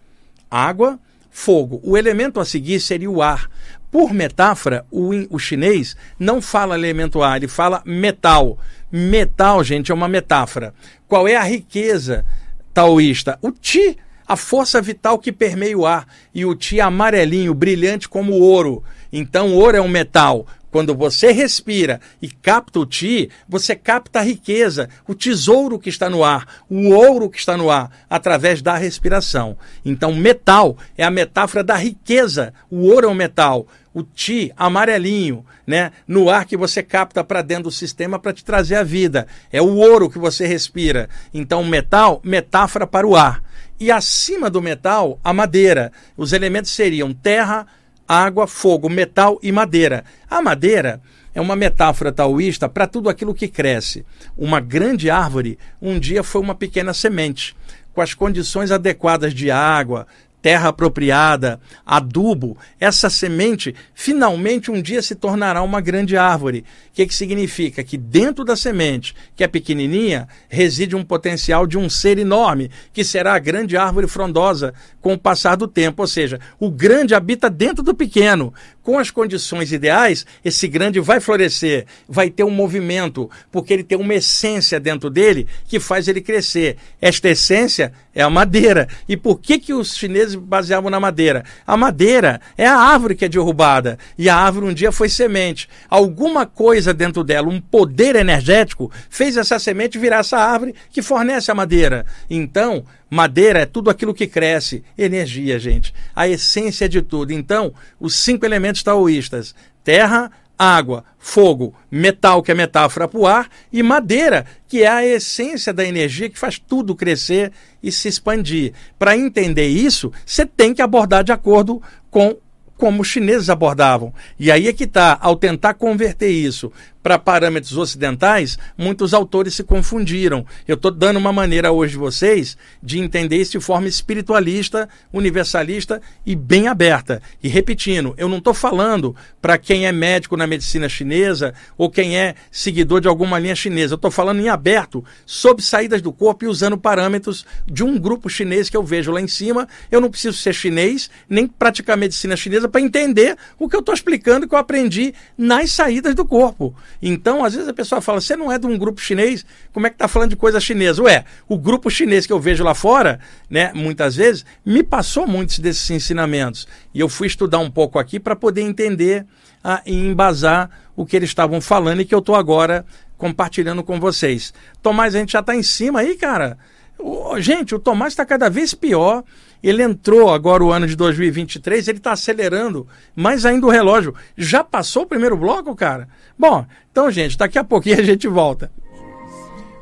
[0.49, 0.99] água,
[1.29, 1.79] fogo.
[1.83, 3.49] O elemento a seguir seria o ar.
[3.89, 8.57] Por metáfora, o, o chinês não fala elemento ar, ele fala metal.
[8.89, 10.73] Metal, gente, é uma metáfora.
[11.07, 12.25] Qual é a riqueza
[12.73, 13.37] taoísta?
[13.41, 16.07] O Ti, a força vital que permeia o ar.
[16.33, 18.81] E o Ti amarelinho, brilhante como ouro.
[19.11, 20.47] Então, ouro é um metal.
[20.71, 26.09] Quando você respira e capta o ti, você capta a riqueza, o tesouro que está
[26.09, 29.57] no ar, o ouro que está no ar, através da respiração.
[29.83, 32.53] Então, metal é a metáfora da riqueza.
[32.69, 33.67] O ouro é um metal.
[33.93, 38.45] O ti, amarelinho, né, no ar que você capta para dentro do sistema para te
[38.45, 39.27] trazer a vida.
[39.51, 41.09] É o ouro que você respira.
[41.33, 43.43] Então, metal, metáfora para o ar.
[43.77, 45.91] E acima do metal, a madeira.
[46.15, 47.67] Os elementos seriam terra,
[48.11, 50.03] água, fogo, metal e madeira.
[50.29, 51.01] A madeira
[51.33, 54.05] é uma metáfora taoísta para tudo aquilo que cresce.
[54.37, 57.55] Uma grande árvore um dia foi uma pequena semente.
[57.93, 60.05] Com as condições adequadas de água,
[60.41, 66.65] terra apropriada, adubo, essa semente finalmente um dia se tornará uma grande árvore.
[66.91, 67.83] O que, que significa?
[67.83, 73.03] Que dentro da semente, que é pequenininha, reside um potencial de um ser enorme, que
[73.03, 76.01] será a grande árvore frondosa com o passar do tempo.
[76.01, 78.53] Ou seja, o grande habita dentro do pequeno.
[78.83, 83.97] Com as condições ideais, esse grande vai florescer, vai ter um movimento, porque ele tem
[83.97, 86.77] uma essência dentro dele que faz ele crescer.
[86.99, 88.87] Esta essência é a madeira.
[89.07, 91.43] E por que, que os chineses baseavam na madeira?
[91.65, 93.97] A madeira é a árvore que é derrubada.
[94.17, 95.69] E a árvore um dia foi semente.
[95.89, 101.51] Alguma coisa dentro dela, um poder energético, fez essa semente virar essa árvore que fornece
[101.51, 102.05] a madeira.
[102.29, 104.83] Então, madeira é tudo aquilo que cresce.
[104.97, 105.93] Energia, gente.
[106.15, 107.31] A essência de tudo.
[107.31, 113.49] Então, os cinco elementos taoístas: terra, água, fogo, metal, que é metáfora para o ar,
[113.73, 118.73] e madeira, que é a essência da energia que faz tudo crescer e se expandir.
[118.99, 122.37] Para entender isso, você tem que abordar de acordo com
[122.77, 124.11] como os chineses abordavam.
[124.39, 126.71] E aí é que está, ao tentar converter isso
[127.03, 130.45] para parâmetros ocidentais, muitos autores se confundiram.
[130.67, 136.35] Eu estou dando uma maneira hoje vocês de entender isso de forma espiritualista, universalista e
[136.35, 137.21] bem aberta.
[137.41, 142.17] E repetindo, eu não estou falando para quem é médico na medicina chinesa ou quem
[142.17, 143.93] é seguidor de alguma linha chinesa.
[143.93, 148.29] Eu estou falando em aberto sobre saídas do corpo e usando parâmetros de um grupo
[148.29, 149.67] chinês que eu vejo lá em cima.
[149.91, 153.93] Eu não preciso ser chinês nem praticar medicina chinesa para entender o que eu estou
[153.93, 156.75] explicando que eu aprendi nas saídas do corpo.
[157.01, 159.89] Então, às vezes a pessoa fala: você não é de um grupo chinês, como é
[159.89, 161.01] que está falando de coisa chinesa?
[161.03, 165.59] Ué, o grupo chinês que eu vejo lá fora, né, muitas vezes, me passou muitos
[165.59, 166.67] desses ensinamentos.
[166.93, 169.25] E eu fui estudar um pouco aqui para poder entender
[169.63, 172.85] ah, e embasar o que eles estavam falando e que eu estou agora
[173.17, 174.53] compartilhando com vocês.
[174.81, 176.57] Tomás, a gente já está em cima aí, cara.
[176.97, 179.23] O, gente, o Tomás está cada vez pior.
[179.63, 184.15] Ele entrou agora o ano de 2023, ele está acelerando mais ainda o relógio.
[184.35, 186.07] Já passou o primeiro bloco, cara?
[186.37, 188.71] Bom, então, gente, daqui a pouquinho a gente volta.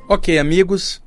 [0.08, 1.02] Ok, amigos,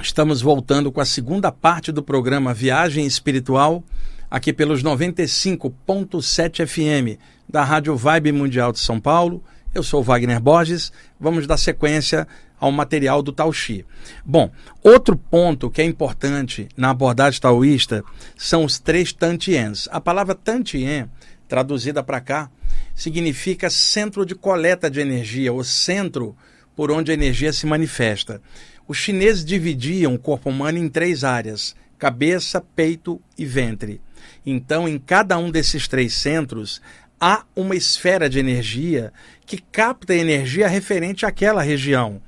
[0.00, 3.84] estamos voltando com a segunda parte do programa Viagem Espiritual,
[4.30, 9.44] aqui pelos 95.7 FM da Rádio Vibe Mundial de São Paulo.
[9.74, 10.92] Eu sou Wagner Borges.
[11.18, 12.28] Vamos dar sequência
[12.60, 13.86] ao material do Tao Xi.
[14.22, 14.50] Bom,
[14.82, 18.04] outro ponto que é importante na abordagem taoísta
[18.36, 19.88] são os três Tantiens.
[19.90, 21.08] A palavra Tantien,
[21.48, 22.50] traduzida para cá,
[22.94, 26.36] significa centro de coleta de energia, ou centro
[26.76, 28.42] por onde a energia se manifesta.
[28.86, 34.02] Os chineses dividiam o corpo humano em três áreas: cabeça, peito e ventre.
[34.44, 36.80] Então, em cada um desses três centros,
[37.22, 39.12] há uma esfera de energia
[39.46, 42.20] que capta energia referente àquela região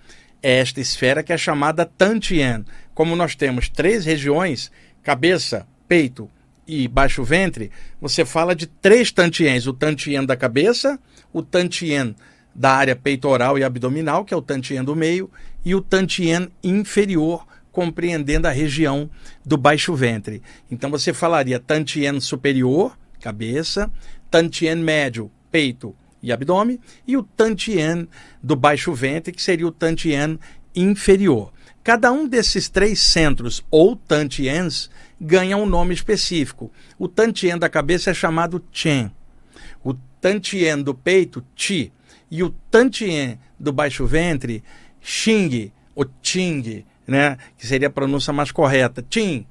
[0.45, 2.67] esta esfera que é chamada Tantien.
[2.95, 4.71] Como nós temos três regiões,
[5.03, 6.31] cabeça, peito
[6.69, 11.01] e baixo ventre, você fala de três Tantiens: o Tantien da cabeça,
[11.33, 12.15] o Tantien
[12.55, 15.31] da área peitoral e abdominal, que é o Tantien do meio,
[15.65, 19.09] e o Tantien inferior, compreendendo a região
[19.45, 20.43] do baixo ventre.
[20.71, 23.91] Então você falaria Tantien superior, cabeça,
[24.31, 28.07] Tantien médio, peito, e abdômen, e o Tantien
[28.43, 30.39] do baixo ventre, que seria o Tantien
[30.77, 31.51] inferior.
[31.83, 36.71] Cada um desses três centros, ou Tantiens, ganha um nome específico.
[36.99, 39.11] O Tantien da cabeça é chamado Chen.
[39.83, 41.93] O Tantien do peito, Ti.
[42.31, 44.63] E o Tantien do baixo ventre,
[45.01, 47.37] Xing, ou Ting, né?
[47.57, 49.05] que seria a pronúncia mais correta.
[49.09, 49.47] Tim,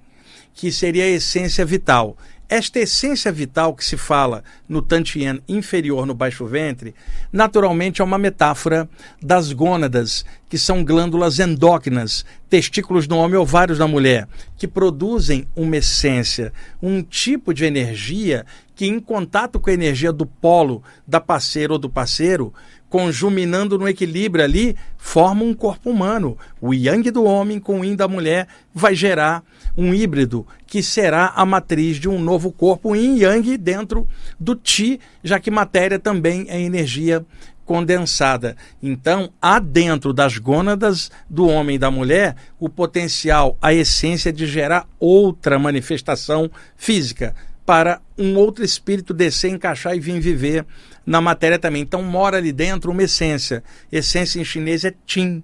[0.53, 2.17] que seria a essência vital.
[2.53, 6.93] Esta essência vital que se fala no Tantien inferior no baixo ventre,
[7.31, 8.87] naturalmente é uma metáfora
[9.19, 15.77] das gônadas, que são glândulas endócrinas, testículos no homem, ovários na mulher, que produzem uma
[15.77, 21.73] essência, um tipo de energia que, em contato com a energia do polo da parceira
[21.73, 22.53] ou do parceiro,
[22.87, 26.37] conjuminando no equilíbrio ali, forma um corpo humano.
[26.61, 29.43] O yang do homem com o yin da mulher vai gerar
[29.77, 34.07] um híbrido que será a matriz de um novo corpo yin yang dentro
[34.39, 37.25] do ti, já que matéria também é energia
[37.65, 38.55] condensada.
[38.81, 44.45] Então, há dentro das gônadas do homem e da mulher o potencial, a essência de
[44.45, 47.33] gerar outra manifestação física
[47.65, 50.65] para um outro espírito descer, encaixar e vir viver
[51.05, 51.81] na matéria também.
[51.81, 53.63] Então mora ali dentro uma essência.
[53.91, 55.43] Essência em chinês é Qin,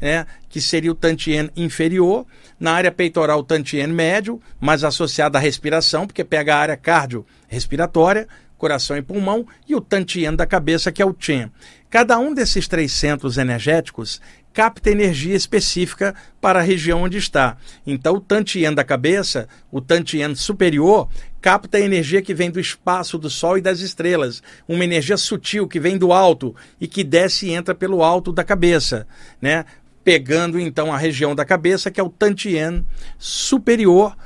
[0.00, 0.26] né?
[0.48, 2.26] que seria o Tantien inferior.
[2.58, 8.28] Na área peitoral, o Tantien médio, mais associado à respiração, porque pega a área cardio-respiratória,
[8.58, 11.50] coração e pulmão, e o Tantien da cabeça, que é o Chen.
[11.88, 14.20] Cada um desses três centros energéticos
[14.52, 17.56] capta energia específica para a região onde está.
[17.86, 21.08] Então, o Tantien da cabeça, o Tantien superior,
[21.40, 24.42] capta a energia que vem do espaço, do Sol e das estrelas.
[24.68, 28.44] Uma energia sutil que vem do alto e que desce e entra pelo alto da
[28.44, 29.06] cabeça,
[29.40, 29.64] né?
[30.02, 32.84] Pegando então a região da cabeça, que é o Tantien
[33.18, 34.16] superior,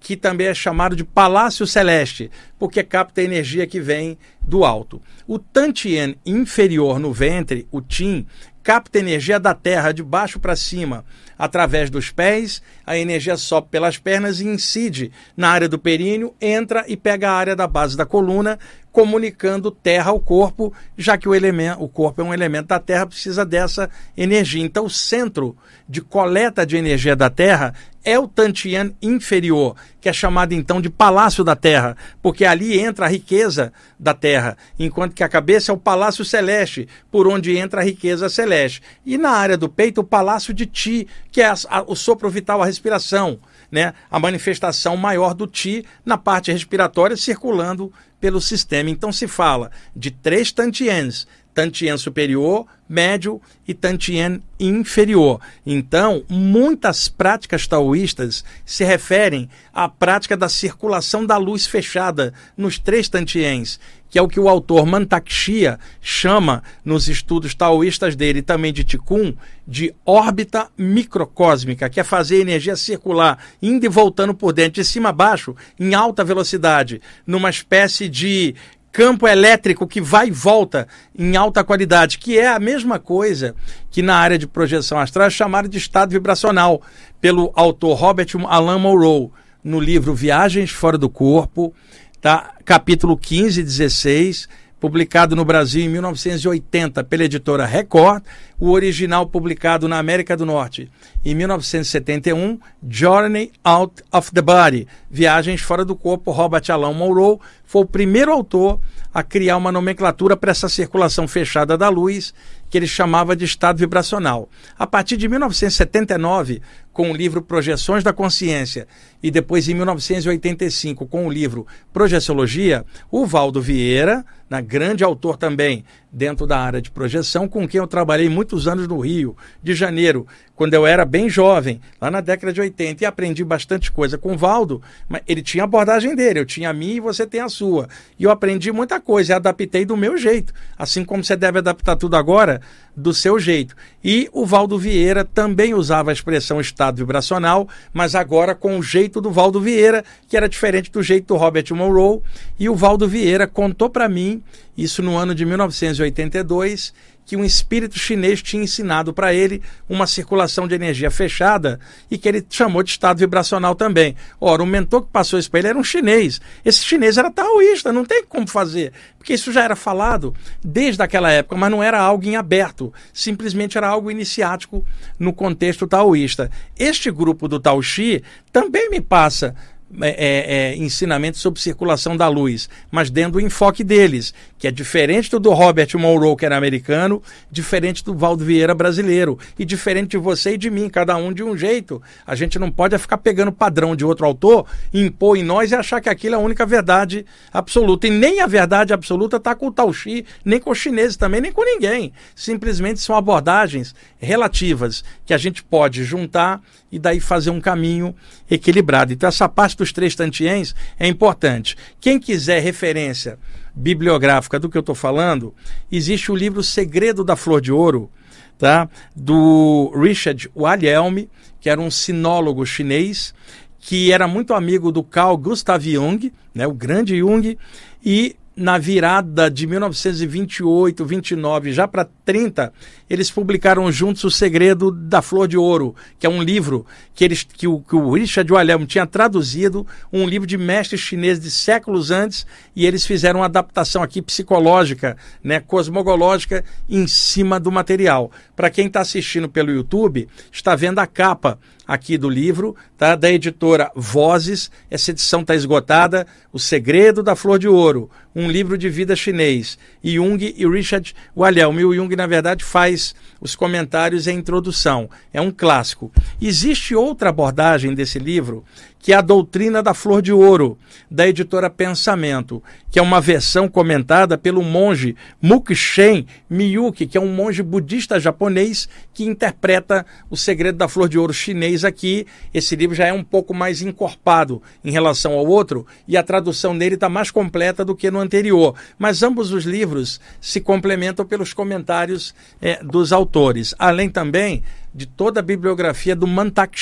[0.00, 5.00] que também é chamado de Palácio Celeste, porque capta a energia que vem do alto.
[5.26, 8.26] O Tantien inferior no ventre, o Tim,
[8.70, 11.04] capta energia da terra de baixo para cima
[11.36, 16.84] através dos pés, a energia sobe pelas pernas e incide na área do períneo, entra
[16.86, 18.60] e pega a área da base da coluna,
[18.92, 23.06] comunicando terra ao corpo, já que o elemento, o corpo é um elemento da terra,
[23.06, 24.62] precisa dessa energia.
[24.62, 25.56] Então, o centro
[25.88, 30.88] de coleta de energia da terra é o Tantien inferior, que é chamado então de
[30.88, 35.74] Palácio da Terra, porque ali entra a riqueza da Terra, enquanto que a cabeça é
[35.74, 38.82] o Palácio Celeste, por onde entra a riqueza celeste.
[39.04, 42.30] E na área do peito, o Palácio de Ti, que é a, a, o sopro
[42.30, 43.38] vital, a respiração,
[43.70, 43.92] né?
[44.10, 48.90] a manifestação maior do Ti na parte respiratória circulando pelo sistema.
[48.90, 55.40] Então se fala de três Tantiens, Tantien superior, médio e Tantien inferior.
[55.64, 63.08] Então, muitas práticas taoístas se referem à prática da circulação da luz fechada nos três
[63.08, 63.78] Tantiens,
[64.10, 69.34] que é o que o autor Mantakshia chama nos estudos taoístas dele também de Tikkun
[69.66, 75.10] de órbita microcósmica, que é fazer energia circular indo e voltando por dentro de cima
[75.10, 78.56] a baixo em alta velocidade, numa espécie de
[78.92, 83.54] campo elétrico que vai e volta em alta qualidade, que é a mesma coisa
[83.90, 86.82] que na área de projeção astral é chamada de estado vibracional,
[87.20, 89.30] pelo autor Robert Alan Monroe,
[89.62, 91.74] no livro Viagens Fora do Corpo,
[92.20, 92.54] tá?
[92.64, 94.48] capítulo 15 e 16,
[94.80, 98.22] publicado no Brasil em 1980 pela editora Record,
[98.58, 100.90] o original publicado na América do Norte
[101.22, 107.38] em 1971, Journey Out of the Body, Viagens Fora do Corpo, Robert Alan Monroe,
[107.70, 108.80] foi o primeiro autor
[109.14, 112.34] a criar uma nomenclatura para essa circulação fechada da luz,
[112.68, 114.48] que ele chamava de estado vibracional.
[114.76, 116.60] A partir de 1979,
[116.92, 118.88] com o livro Projeções da Consciência,
[119.22, 125.84] e depois em 1985, com o livro Projeciologia, o Valdo Vieira, na grande autor também
[126.12, 130.26] dentro da área de projeção, com quem eu trabalhei muitos anos no Rio de Janeiro,
[130.56, 134.34] quando eu era bem jovem, lá na década de 80, e aprendi bastante coisa com
[134.34, 137.40] o Valdo, mas ele tinha a abordagem dele, eu tinha a minha e você tem
[137.40, 137.88] a sua.
[138.18, 141.96] E eu aprendi muita coisa e adaptei do meu jeito, assim como você deve adaptar
[141.96, 142.60] tudo agora
[143.00, 143.74] do seu jeito.
[144.04, 149.20] E o Valdo Vieira também usava a expressão estado vibracional, mas agora com o jeito
[149.20, 152.20] do Valdo Vieira, que era diferente do jeito do Robert Monroe,
[152.58, 154.42] e o Valdo Vieira contou para mim,
[154.76, 156.94] isso no ano de 1982,
[157.30, 161.78] que um espírito chinês tinha ensinado para ele uma circulação de energia fechada
[162.10, 164.16] e que ele chamou de estado vibracional também.
[164.40, 166.40] Ora, o mentor que passou isso para ele era um chinês.
[166.64, 171.30] Esse chinês era taoísta, não tem como fazer, porque isso já era falado desde aquela
[171.30, 174.84] época, mas não era algo em aberto, simplesmente era algo iniciático
[175.16, 176.50] no contexto taoísta.
[176.76, 179.54] Este grupo do Tao Xi também me passa
[180.00, 184.70] é, é, é, ensinamento sobre circulação da luz, mas dentro do enfoque deles, que é
[184.70, 190.10] diferente do, do Robert Monroe, que era americano, diferente do Valdo Vieira brasileiro, e diferente
[190.10, 192.00] de você e de mim, cada um de um jeito.
[192.24, 196.00] A gente não pode ficar pegando padrão de outro autor, impor em nós e achar
[196.00, 198.06] que aquilo é a única verdade absoluta.
[198.06, 201.40] E nem a verdade absoluta está com o Tao Xi, nem com os chineses também,
[201.40, 202.12] nem com ninguém.
[202.36, 206.60] Simplesmente são abordagens relativas que a gente pode juntar
[206.92, 208.14] e daí fazer um caminho
[208.50, 209.12] equilibrado.
[209.12, 211.76] Então, essa parte dos três tantiens é importante.
[212.00, 213.38] Quem quiser referência
[213.74, 215.54] bibliográfica do que eu estou falando,
[215.90, 218.10] existe o livro Segredo da Flor de Ouro,
[218.58, 218.88] tá?
[219.16, 221.26] do Richard Wilhelm,
[221.60, 223.34] que era um sinólogo chinês,
[223.78, 227.56] que era muito amigo do Carl Gustav Jung, né, o grande Jung,
[228.04, 232.70] e na virada de 1928, 29, já para 30,
[233.08, 236.84] eles publicaram juntos O Segredo da Flor de Ouro, que é um livro
[237.14, 241.42] que, eles, que, o, que o Richard Walhelm tinha traduzido, um livro de mestres chineses
[241.42, 242.46] de séculos antes,
[242.76, 248.30] e eles fizeram uma adaptação aqui psicológica, né, cosmogológica, em cima do material.
[248.54, 251.58] Para quem está assistindo pelo YouTube, está vendo a capa
[251.90, 253.16] aqui do livro, tá?
[253.16, 254.70] da editora Vozes.
[254.88, 256.24] Essa edição está esgotada.
[256.52, 259.76] O Segredo da Flor de Ouro, um livro de vida chinês.
[260.02, 261.80] Jung e Richard Walhelm.
[261.80, 265.10] E o Jung, na verdade, faz os comentários e a introdução.
[265.32, 266.12] É um clássico.
[266.40, 268.64] Existe outra abordagem desse livro
[269.00, 270.78] que é a Doutrina da Flor de Ouro,
[271.10, 277.32] da editora Pensamento, que é uma versão comentada pelo monge Mukshen Miyuki, que é um
[277.32, 282.26] monge budista japonês que interpreta o segredo da Flor de Ouro chinês aqui.
[282.52, 286.76] Esse livro já é um pouco mais encorpado em relação ao outro e a tradução
[286.76, 288.74] dele está mais completa do que no anterior.
[288.98, 293.74] Mas ambos os livros se complementam pelos comentários é, dos autores.
[293.78, 294.62] Além também
[294.94, 296.76] de toda a bibliografia do Mantak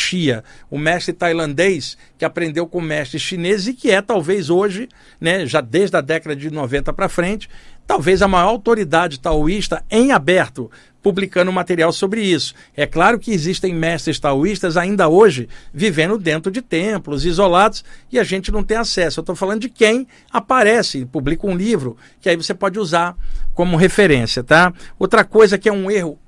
[0.70, 4.88] o mestre tailandês que aprendeu com mestres chineses e que é talvez hoje,
[5.20, 7.48] né, já desde a década de 90 para frente,
[7.86, 10.70] talvez a maior autoridade taoísta em aberto,
[11.02, 12.54] publicando material sobre isso.
[12.76, 18.24] É claro que existem mestres taoístas ainda hoje vivendo dentro de templos isolados e a
[18.24, 19.20] gente não tem acesso.
[19.20, 23.16] Eu estou falando de quem aparece, publica um livro que aí você pode usar
[23.54, 24.72] como referência, tá?
[24.98, 26.18] Outra coisa que é um erro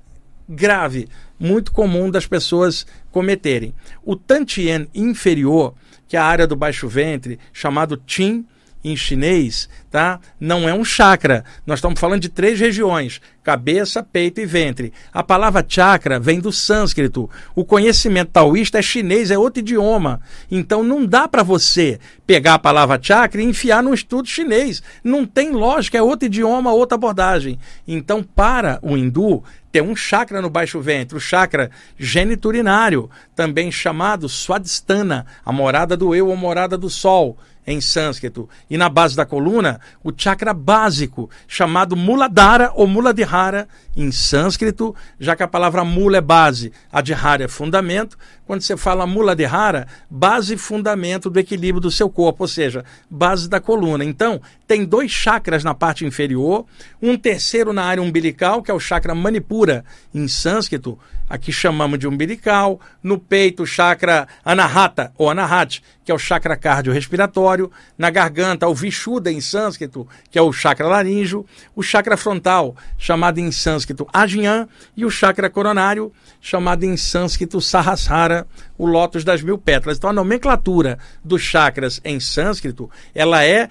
[0.51, 1.07] grave
[1.39, 3.73] muito comum das pessoas cometerem.
[4.03, 5.73] O tantien inferior,
[6.07, 8.45] que é a área do baixo ventre, chamado Qin
[8.83, 10.19] em chinês, tá?
[10.39, 11.43] Não é um chakra.
[11.65, 14.91] Nós estamos falando de três regiões: cabeça, peito e ventre.
[15.13, 17.29] A palavra chakra vem do sânscrito.
[17.55, 20.21] O conhecimento taoísta é chinês, é outro idioma.
[20.49, 24.81] Então não dá para você pegar a palavra chakra e enfiar num estudo chinês.
[25.03, 27.59] Não tem lógica, é outro idioma, outra abordagem.
[27.87, 34.27] Então, para o hindu, tem um chakra no baixo ventre, o chakra geniturinário, também chamado
[34.27, 38.49] Swadhisthana, a morada do eu ou morada do sol em sânscrito.
[38.69, 45.35] E na base da coluna, o chakra básico, chamado Muladhara ou Muladhara em sânscrito, já
[45.35, 48.17] que a palavra mula é base, adhara é fundamento.
[48.51, 53.47] Quando você fala Muladhara, base e fundamento do equilíbrio do seu corpo, ou seja, base
[53.47, 54.03] da coluna.
[54.03, 56.65] Então, tem dois chakras na parte inferior,
[57.01, 60.99] um terceiro na área umbilical, que é o chakra Manipura em sânscrito,
[61.29, 66.57] aqui chamamos de umbilical, no peito o chakra Anahata ou Anahat, que é o chakra
[66.57, 72.75] cardiorrespiratório, na garganta o Vishuddha em sânscrito, que é o chakra laríngeo, o chakra frontal,
[72.97, 78.40] chamado em sânscrito Ajnan, e o chakra coronário, chamado em sânscrito Sahasrara,
[78.77, 79.97] o lótus das mil pétalas.
[79.97, 83.69] Então a nomenclatura dos chakras em sânscrito, ela é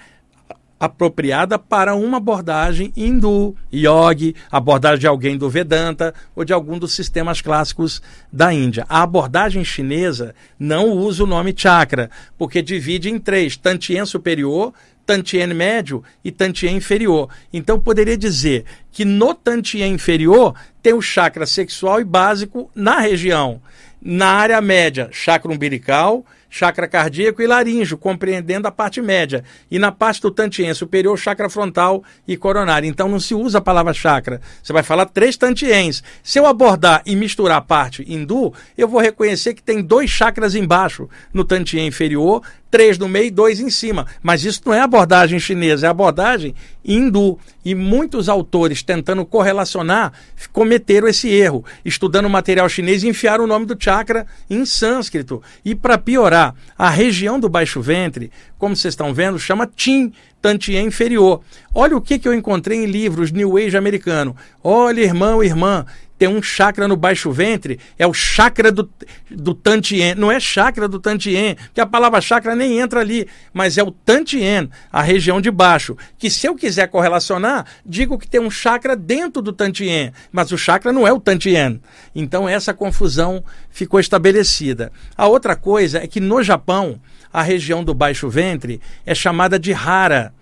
[0.81, 6.95] apropriada para uma abordagem hindu, yogi, abordagem de alguém do Vedanta ou de algum dos
[6.95, 8.01] sistemas clássicos
[8.33, 8.87] da Índia.
[8.89, 14.73] A abordagem chinesa não usa o nome chakra, porque divide em três: Tantien superior,
[15.05, 17.29] Tantien médio e Tantien inferior.
[17.53, 23.61] Então poderia dizer que no Tantien inferior tem o chakra sexual e básico na região.
[24.03, 29.45] Na área média, chakra umbilical, chakra cardíaco e laríngeo, compreendendo a parte média.
[29.71, 32.89] E na parte do tantien superior, chakra frontal e coronário.
[32.89, 34.41] Então não se usa a palavra chakra.
[34.63, 36.03] Você vai falar três tantiens.
[36.23, 40.55] Se eu abordar e misturar a parte hindu, eu vou reconhecer que tem dois chakras
[40.55, 44.07] embaixo no tantien inferior, três no meio e dois em cima.
[44.23, 46.55] Mas isso não é abordagem chinesa, é abordagem
[46.85, 47.39] hindu.
[47.65, 50.13] E muitos autores tentando correlacionar
[50.53, 55.43] cometeram esse erro, estudando o material chinês e enfiaram o nome do chakra em sânscrito.
[55.65, 58.31] E para piorar, a região do baixo ventre,
[58.61, 61.41] como vocês estão vendo, chama Tim, Tantien inferior.
[61.75, 64.37] Olha o que, que eu encontrei em livros New Age americano.
[64.63, 65.87] Olha, irmão, irmã,
[66.21, 68.91] tem um chakra no baixo ventre, é o chakra do,
[69.31, 70.15] do Tantien.
[70.15, 73.91] Não é chakra do Tantien, que a palavra chakra nem entra ali, mas é o
[73.91, 75.97] Tantien, a região de baixo.
[76.19, 80.59] Que se eu quiser correlacionar, digo que tem um chakra dentro do Tantien, mas o
[80.59, 81.81] chakra não é o Tantien.
[82.15, 84.93] Então essa confusão ficou estabelecida.
[85.17, 87.01] A outra coisa é que no Japão,
[87.33, 90.33] a região do baixo ventre é chamada de Hara.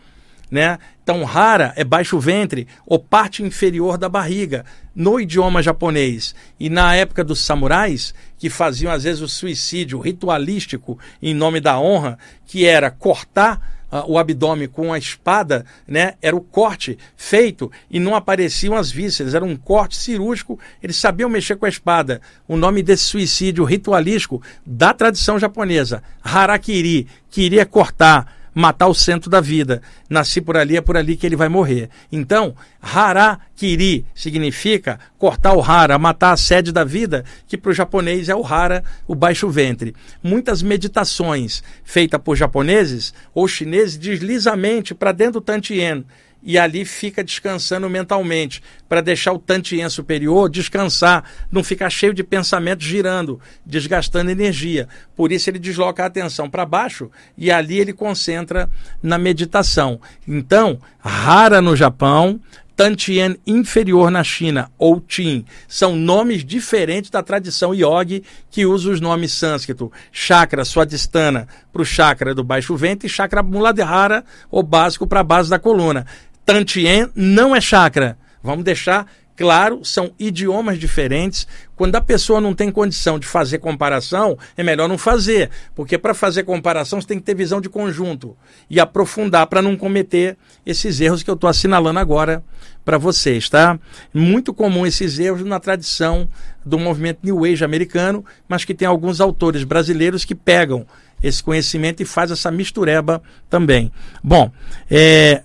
[0.51, 0.79] Né?
[1.03, 4.65] Então, hara é baixo ventre ou parte inferior da barriga,
[4.95, 6.35] no idioma japonês.
[6.59, 11.79] E na época dos samurais, que faziam às vezes o suicídio ritualístico em nome da
[11.79, 17.73] honra, que era cortar Uh, o abdômen com a espada, né, era o corte feito
[17.91, 22.21] e não apareciam as vísceras, era um corte cirúrgico, eles sabiam mexer com a espada.
[22.47, 29.41] O nome desse suicídio ritualístico da tradição japonesa, harakiri, queria cortar, matar o centro da
[29.41, 29.83] vida.
[30.09, 31.89] Nasci por ali, é por ali que ele vai morrer.
[32.11, 38.29] Então, harakiri significa cortar o hara, matar a sede da vida, que para o japonês
[38.29, 39.95] é o hara, o baixo ventre.
[40.23, 46.05] Muitas meditações feitas por japoneses ou chineses deslizamente para dentro do tantien
[46.43, 52.25] e ali fica descansando mentalmente, para deixar o tantien superior descansar, não ficar cheio de
[52.25, 54.89] pensamentos girando, desgastando energia.
[55.17, 58.71] Por isso ele desloca a atenção para baixo e ali ele concentra
[59.03, 60.01] na meditação.
[60.27, 62.41] Então, rara no Japão,
[62.79, 68.23] Tantien inferior na China, ou Tin, são nomes diferentes da tradição yogi
[68.53, 69.91] que usa os nomes sânscrito.
[70.13, 75.25] Chakra Swadhisthana para o chakra do baixo ventre e chakra Muladhara, ou básico para a
[75.25, 76.07] base da coluna.
[76.49, 78.17] Tantien não é chakra.
[78.43, 81.47] Vamos deixar claro, são idiomas diferentes.
[81.77, 86.15] Quando a pessoa não tem condição de fazer comparação, é melhor não fazer, porque para
[86.15, 88.35] fazer comparação você tem que ter visão de conjunto
[88.71, 92.43] e aprofundar para não cometer esses erros que eu estou assinalando agora
[92.83, 93.79] para vocês, tá?
[94.15, 96.27] Muito comum esses erros na tradição
[96.65, 100.87] do movimento New Age americano, mas que tem alguns autores brasileiros que pegam
[101.23, 103.93] esse conhecimento e faz essa mistureba também.
[104.23, 104.51] Bom,
[104.91, 105.43] é,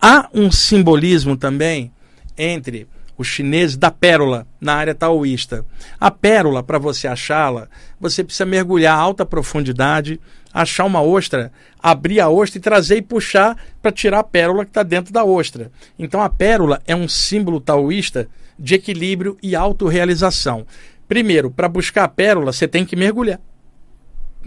[0.00, 1.90] Há um simbolismo também
[2.36, 2.86] entre
[3.16, 5.66] os chineses da pérola na área taoísta.
[5.98, 7.68] A pérola, para você achá-la,
[8.00, 10.20] você precisa mergulhar a alta profundidade,
[10.54, 14.70] achar uma ostra, abrir a ostra e trazer e puxar para tirar a pérola que
[14.70, 15.72] está dentro da ostra.
[15.98, 20.64] Então a pérola é um símbolo taoísta de equilíbrio e autorrealização.
[21.08, 23.40] Primeiro, para buscar a pérola, você tem que mergulhar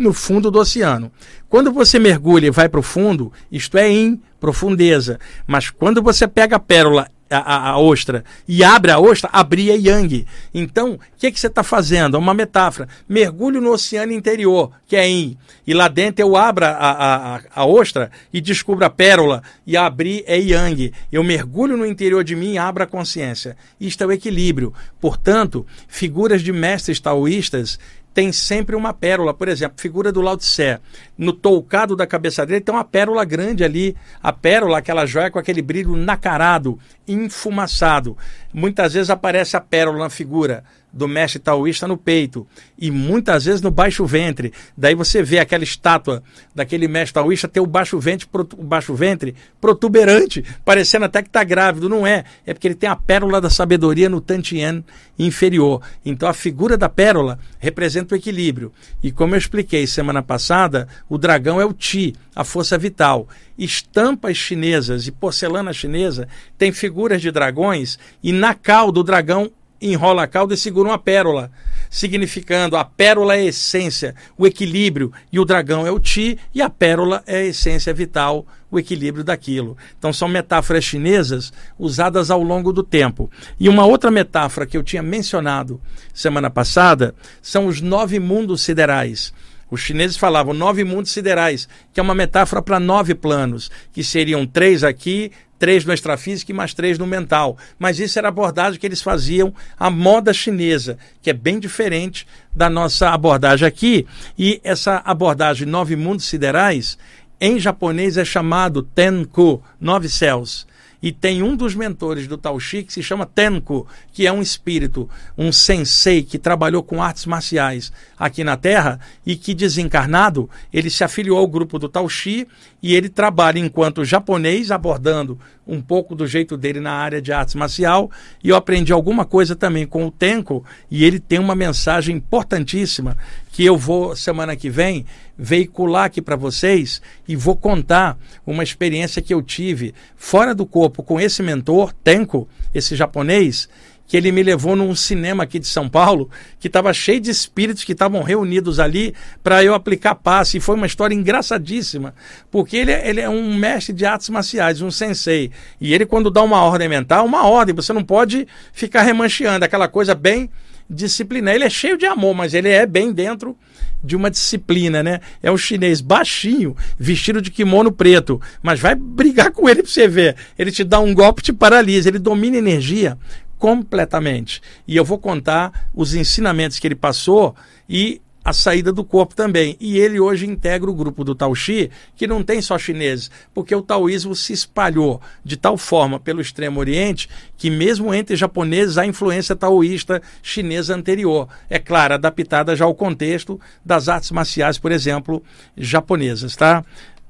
[0.01, 1.11] no fundo do oceano.
[1.47, 5.19] Quando você mergulha e vai para o fundo, isto é em profundeza.
[5.45, 9.75] Mas quando você pega a pérola, a, a, a ostra, e abre a ostra, abria
[9.75, 10.27] Yang.
[10.53, 12.17] Então, o que, que você está fazendo?
[12.17, 12.89] É uma metáfora.
[13.07, 15.37] Mergulho no oceano interior, que é Yin.
[15.65, 20.23] E lá dentro eu abro a, a, a, ostra e descubro a pérola, e abrir
[20.27, 20.93] é Yang.
[21.11, 23.55] Eu mergulho no interior de mim e abro a consciência.
[23.79, 24.73] Isto é o equilíbrio.
[24.99, 27.79] Portanto, figuras de mestres taoístas
[28.13, 29.33] tem sempre uma pérola.
[29.33, 30.79] Por exemplo, figura do Lao Tse.
[31.17, 33.95] No toucado da cabeça dele tem uma pérola grande ali.
[34.21, 38.17] A pérola, aquela joia com aquele brilho nacarado, enfumaçado.
[38.53, 40.63] Muitas vezes aparece a pérola na figura
[40.93, 42.45] do mestre taoísta no peito
[42.77, 44.51] e muitas vezes no baixo ventre.
[44.75, 46.21] Daí você vê aquela estátua
[46.53, 51.43] daquele mestre taoísta ter o baixo ventre, o baixo ventre protuberante, parecendo até que está
[51.43, 51.87] grávido.
[51.87, 54.83] Não é, é porque ele tem a pérola da sabedoria no tantien
[55.17, 55.81] inferior.
[56.05, 58.71] Então a figura da pérola representa o equilíbrio.
[59.01, 63.27] E como eu expliquei semana passada, o dragão é o Ti, a força vital.
[63.57, 66.27] Estampas chinesas e porcelana chinesa
[66.57, 70.97] têm figuras de dragões e na cauda do dragão enrola a cauda e segura uma
[70.97, 71.51] pérola,
[71.89, 76.61] significando a pérola é a essência, o equilíbrio, e o dragão é o ti, e
[76.61, 79.75] a pérola é a essência vital, o equilíbrio daquilo.
[79.97, 83.29] Então são metáforas chinesas usadas ao longo do tempo.
[83.59, 85.81] E uma outra metáfora que eu tinha mencionado
[86.13, 89.33] semana passada são os nove mundos siderais.
[89.69, 94.45] Os chineses falavam nove mundos siderais, que é uma metáfora para nove planos, que seriam
[94.45, 95.31] três aqui,
[95.61, 97.55] três no extrafísico e mais três no mental.
[97.77, 102.25] Mas isso era a abordagem que eles faziam, a moda chinesa, que é bem diferente
[102.51, 104.07] da nossa abordagem aqui.
[104.35, 106.97] E essa abordagem nove mundos siderais,
[107.39, 110.65] em japonês é chamado Tenku, nove céus.
[111.01, 114.41] E tem um dos mentores do Tao Chi que se chama Tenko, que é um
[114.41, 120.89] espírito, um sensei que trabalhou com artes marciais aqui na Terra e que desencarnado, ele
[120.89, 122.47] se afiliou ao grupo do Tao Chi
[122.83, 127.55] e ele trabalha enquanto japonês, abordando um pouco do jeito dele na área de artes
[127.55, 128.11] marcial.
[128.43, 133.17] E eu aprendi alguma coisa também com o Tenko e ele tem uma mensagem importantíssima
[133.51, 135.05] que eu vou, semana que vem,
[135.37, 141.03] veicular aqui para vocês e vou contar uma experiência que eu tive fora do corpo
[141.03, 143.67] com esse mentor, Tenko, esse japonês,
[144.07, 146.29] que ele me levou num cinema aqui de São Paulo,
[146.59, 150.57] que estava cheio de espíritos que estavam reunidos ali para eu aplicar passe.
[150.57, 152.13] E foi uma história engraçadíssima,
[152.49, 155.49] porque ele, é, ele é um mestre de artes marciais, um sensei.
[155.79, 159.87] E ele, quando dá uma ordem mental, uma ordem, você não pode ficar remancheando, aquela
[159.87, 160.49] coisa bem
[160.91, 161.55] disciplinar.
[161.55, 163.57] Ele é cheio de amor, mas ele é bem dentro
[164.03, 165.19] de uma disciplina, né?
[165.41, 170.07] É um chinês baixinho, vestido de kimono preto, mas vai brigar com ele para você
[170.07, 170.35] ver.
[170.57, 173.17] Ele te dá um golpe, te paralisa, ele domina energia
[173.57, 174.61] completamente.
[174.87, 177.55] E eu vou contar os ensinamentos que ele passou
[177.87, 179.77] e a saída do corpo também.
[179.79, 183.75] E ele hoje integra o grupo do Tao Xi, que não tem só chineses, porque
[183.75, 189.05] o taoísmo se espalhou de tal forma pelo Extremo Oriente que, mesmo entre japoneses, há
[189.05, 191.47] influência taoísta chinesa anterior.
[191.69, 195.43] É claro, adaptada já ao contexto das artes marciais, por exemplo,
[195.77, 196.83] japonesas, tá?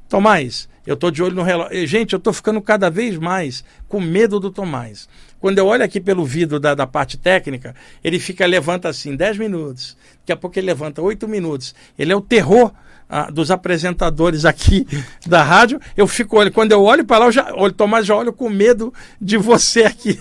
[0.08, 1.86] Tomás, eu estou de olho no relógio.
[1.86, 5.08] Gente, eu estou ficando cada vez mais com medo do Tomás.
[5.40, 9.38] Quando eu olho aqui pelo vidro da, da parte técnica, ele fica, levanta assim 10
[9.38, 9.98] minutos.
[10.20, 11.76] Daqui a pouco ele levanta 8 minutos.
[11.98, 12.72] Ele é o terror
[13.10, 14.88] ah, dos apresentadores aqui
[15.26, 15.80] da rádio.
[15.96, 16.54] Eu fico olhando.
[16.54, 19.84] Quando eu olho para lá, eu já, olho, Tomás, já olho com medo de você
[19.84, 20.20] aqui.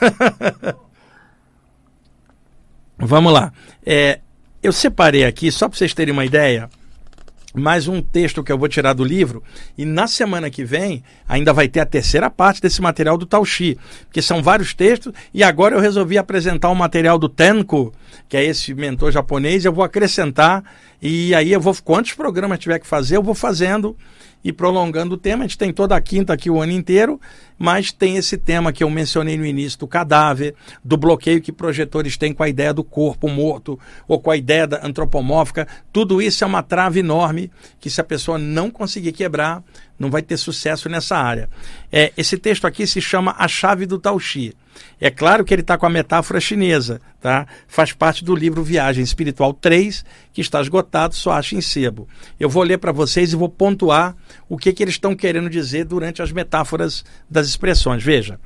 [2.98, 3.52] Vamos lá.
[3.84, 4.20] É,
[4.62, 6.68] eu separei aqui, só para vocês terem uma ideia
[7.54, 9.42] mais um texto que eu vou tirar do livro.
[9.76, 13.76] E na semana que vem ainda vai ter a terceira parte desse material do Tauxi,
[14.04, 15.12] porque são vários textos.
[15.34, 17.92] E agora eu resolvi apresentar o um material do Tenko,
[18.28, 19.64] que é esse mentor japonês.
[19.64, 20.62] Eu vou acrescentar
[21.02, 23.96] e aí eu vou quantos programas tiver que fazer, eu vou fazendo
[24.42, 25.44] e prolongando o tema.
[25.44, 27.20] A gente tem toda a quinta aqui o ano inteiro,
[27.58, 32.16] mas tem esse tema que eu mencionei no início do cadáver, do bloqueio que projetores
[32.16, 33.78] têm com a ideia do corpo morto
[34.08, 35.68] ou com a ideia antropomórfica.
[35.92, 39.62] Tudo isso é uma trave enorme que se a pessoa não conseguir quebrar,
[39.98, 41.48] não vai ter sucesso nessa área.
[41.92, 44.54] É, esse texto aqui se chama A Chave do Tao Xi.
[45.00, 47.46] É claro que ele está com a metáfora chinesa, tá?
[47.66, 52.06] Faz parte do livro Viagem Espiritual 3, que está esgotado, só acha em sebo.
[52.38, 54.14] Eu vou ler para vocês e vou pontuar
[54.48, 58.02] o que, que eles estão querendo dizer durante as metáforas das expressões.
[58.02, 58.38] Veja.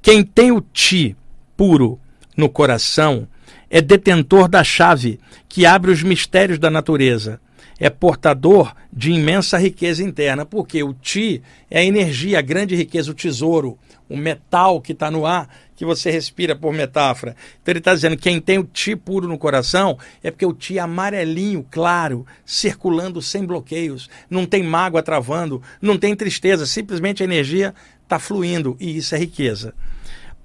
[0.00, 1.16] Quem tem o ti
[1.56, 1.98] puro
[2.36, 3.26] no coração
[3.68, 5.18] é detentor da chave
[5.48, 7.40] que abre os mistérios da natureza.
[7.80, 13.10] É portador de imensa riqueza interna, porque o ti é a energia, a grande riqueza,
[13.10, 13.78] o tesouro
[14.08, 17.36] o metal que está no ar, que você respira por metáfora.
[17.62, 20.52] Então ele está dizendo que quem tem o ti puro no coração é porque o
[20.52, 27.22] ti é amarelinho, claro, circulando sem bloqueios, não tem mágoa travando, não tem tristeza, simplesmente
[27.22, 29.74] a energia está fluindo e isso é riqueza.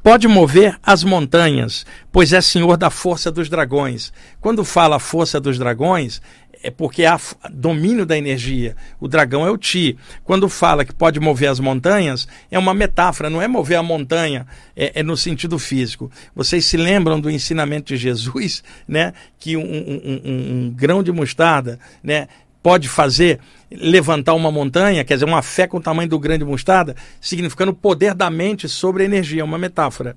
[0.03, 4.11] Pode mover as montanhas, pois é senhor da força dos dragões.
[4.41, 6.21] Quando fala força dos dragões,
[6.63, 7.19] é porque há
[7.51, 8.75] domínio da energia.
[8.99, 9.97] O dragão é o Ti.
[10.23, 14.47] Quando fala que pode mover as montanhas, é uma metáfora, não é mover a montanha,
[14.75, 16.09] é, é no sentido físico.
[16.33, 19.13] Vocês se lembram do ensinamento de Jesus, né?
[19.37, 22.27] Que um, um, um, um grão de mostarda, né?
[22.63, 23.39] Pode fazer
[23.75, 27.75] levantar uma montanha, quer dizer, uma fé com o tamanho do grande mostarda, significando o
[27.75, 30.15] poder da mente sobre a energia, é uma metáfora.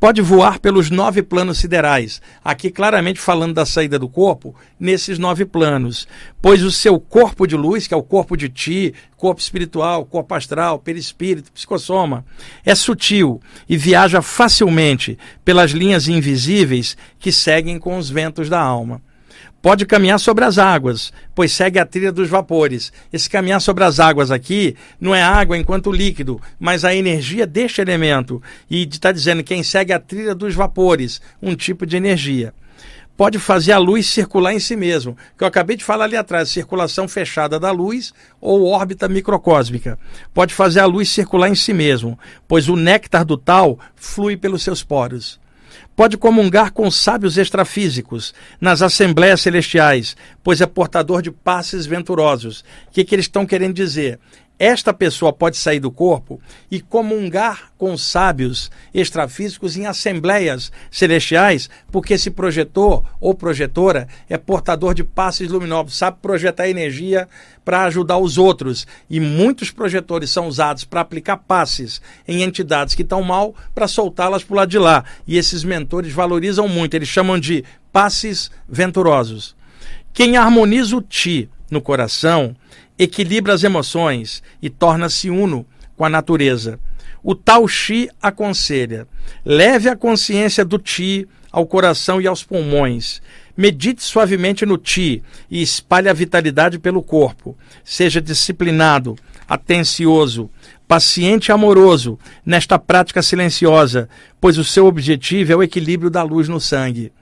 [0.00, 5.44] Pode voar pelos nove planos siderais, aqui claramente falando da saída do corpo, nesses nove
[5.44, 6.06] planos,
[6.42, 10.34] pois o seu corpo de luz, que é o corpo de ti, corpo espiritual, corpo
[10.34, 12.24] astral, perispírito, psicossoma,
[12.64, 19.00] é sutil e viaja facilmente pelas linhas invisíveis que seguem com os ventos da alma.
[19.60, 22.92] Pode caminhar sobre as águas, pois segue a trilha dos vapores.
[23.12, 27.80] Esse caminhar sobre as águas aqui não é água enquanto líquido, mas a energia deste
[27.80, 28.40] elemento.
[28.70, 32.54] E está dizendo quem segue a trilha dos vapores, um tipo de energia.
[33.16, 36.50] Pode fazer a luz circular em si mesmo, que eu acabei de falar ali atrás,
[36.50, 39.98] circulação fechada da luz ou órbita microcósmica.
[40.32, 44.62] Pode fazer a luz circular em si mesmo, pois o néctar do tal flui pelos
[44.62, 45.40] seus poros
[45.98, 52.60] pode comungar com sábios extrafísicos nas assembleias celestiais, pois é portador de passes venturosos.
[52.86, 54.20] O que, que eles estão querendo dizer?
[54.58, 62.14] Esta pessoa pode sair do corpo e comungar com sábios extrafísicos em assembleias celestiais, porque
[62.14, 67.28] esse projetor ou projetora é portador de passes luminosos, sabe projetar energia
[67.64, 68.84] para ajudar os outros.
[69.08, 74.42] E muitos projetores são usados para aplicar passes em entidades que estão mal para soltá-las
[74.42, 75.04] para o lado de lá.
[75.24, 79.54] E esses mentores valorizam muito, eles chamam de passes venturosos.
[80.12, 82.56] Quem harmoniza o ti no coração
[82.98, 85.64] equilibra as emoções e torna-se uno
[85.96, 86.80] com a natureza.
[87.22, 89.06] O Tao Chi aconselha:
[89.44, 93.20] leve a consciência do Ti ao coração e aos pulmões.
[93.56, 97.56] Medite suavemente no Ti e espalhe a vitalidade pelo corpo.
[97.82, 99.16] Seja disciplinado,
[99.48, 100.48] atencioso,
[100.86, 104.08] paciente e amoroso nesta prática silenciosa,
[104.40, 107.12] pois o seu objetivo é o equilíbrio da luz no sangue.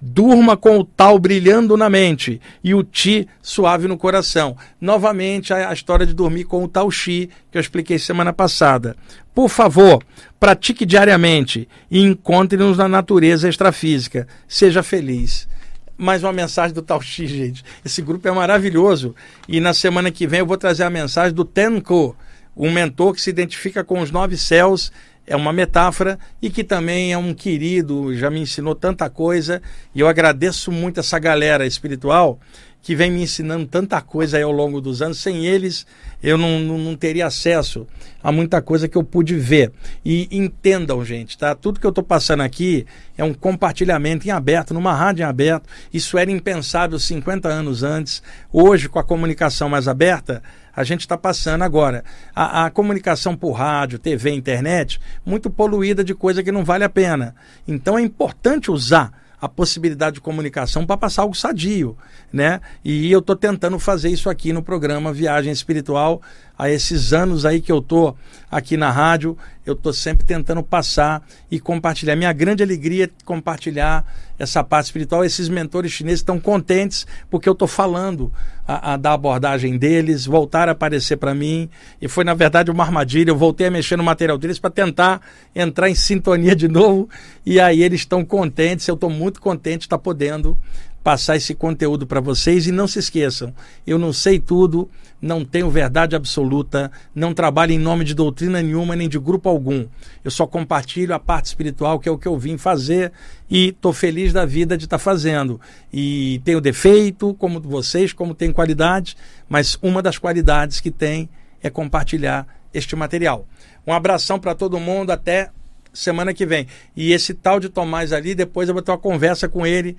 [0.00, 4.56] Durma com o tal brilhando na mente e o ti suave no coração.
[4.80, 8.96] Novamente a, história de dormir com o tal chi que eu expliquei semana passada.
[9.34, 10.02] Por favor,
[10.38, 14.28] pratique diariamente e encontre-nos na natureza extrafísica.
[14.46, 15.48] Seja feliz
[15.96, 17.64] mais uma mensagem do Tal X, gente.
[17.84, 19.14] Esse grupo é maravilhoso.
[19.48, 22.16] E na semana que vem eu vou trazer a mensagem do Tenko,
[22.56, 24.92] um mentor que se identifica com os nove céus.
[25.26, 29.62] É uma metáfora e que também é um querido, já me ensinou tanta coisa.
[29.94, 32.38] E eu agradeço muito essa galera espiritual
[32.84, 35.18] que vem me ensinando tanta coisa ao longo dos anos.
[35.18, 35.86] Sem eles,
[36.22, 37.86] eu não, não, não, teria acesso
[38.22, 39.72] a muita coisa que eu pude ver.
[40.04, 41.54] E entendam, gente, tá?
[41.54, 42.84] Tudo que eu estou passando aqui
[43.16, 45.66] é um compartilhamento em aberto, numa rádio em aberto.
[45.94, 48.22] Isso era impensável 50 anos antes.
[48.52, 50.42] Hoje, com a comunicação mais aberta,
[50.76, 52.04] a gente está passando agora.
[52.34, 56.90] A, a, comunicação por rádio, TV, internet, muito poluída de coisa que não vale a
[56.90, 57.34] pena.
[57.66, 61.94] Então é importante usar a possibilidade de comunicação para passar algo sadio,
[62.32, 62.62] né?
[62.82, 66.22] E eu estou tentando fazer isso aqui no programa Viagem Espiritual.
[66.56, 68.16] Há esses anos aí que eu estou
[68.50, 69.36] aqui na rádio,
[69.66, 72.16] eu estou sempre tentando passar e compartilhar.
[72.16, 74.06] Minha grande alegria é compartilhar
[74.38, 75.22] essa parte espiritual.
[75.22, 78.32] Esses mentores chineses estão contentes porque eu estou falando
[78.66, 81.68] a, a, da abordagem deles, voltaram a aparecer para mim.
[82.00, 83.30] E foi, na verdade, uma armadilha.
[83.30, 85.20] Eu voltei a mexer no material deles para tentar
[85.54, 87.08] entrar em sintonia de novo.
[87.44, 88.88] E aí eles estão contentes.
[88.88, 90.56] Eu estou muito contente de estar tá podendo
[91.04, 92.66] passar esse conteúdo para vocês.
[92.66, 93.54] E não se esqueçam,
[93.86, 94.88] eu não sei tudo,
[95.20, 99.86] não tenho verdade absoluta, não trabalho em nome de doutrina nenhuma nem de grupo algum.
[100.24, 103.12] Eu só compartilho a parte espiritual, que é o que eu vim fazer,
[103.48, 105.60] e estou feliz da vida de estar tá fazendo.
[105.92, 109.16] E tenho defeito, como vocês, como tem qualidade,
[109.48, 111.28] mas uma das qualidades que tem
[111.62, 113.46] é compartilhar este material.
[113.86, 115.50] Um abração para todo mundo, até
[115.92, 116.66] semana que vem.
[116.96, 119.96] E esse tal de Tomás ali, depois eu vou ter uma conversa com ele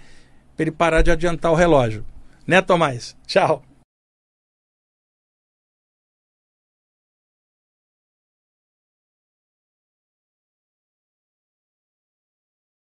[0.56, 2.06] para ele parar de adiantar o relógio.
[2.48, 3.16] Né, Tomás?
[3.26, 3.65] Tchau.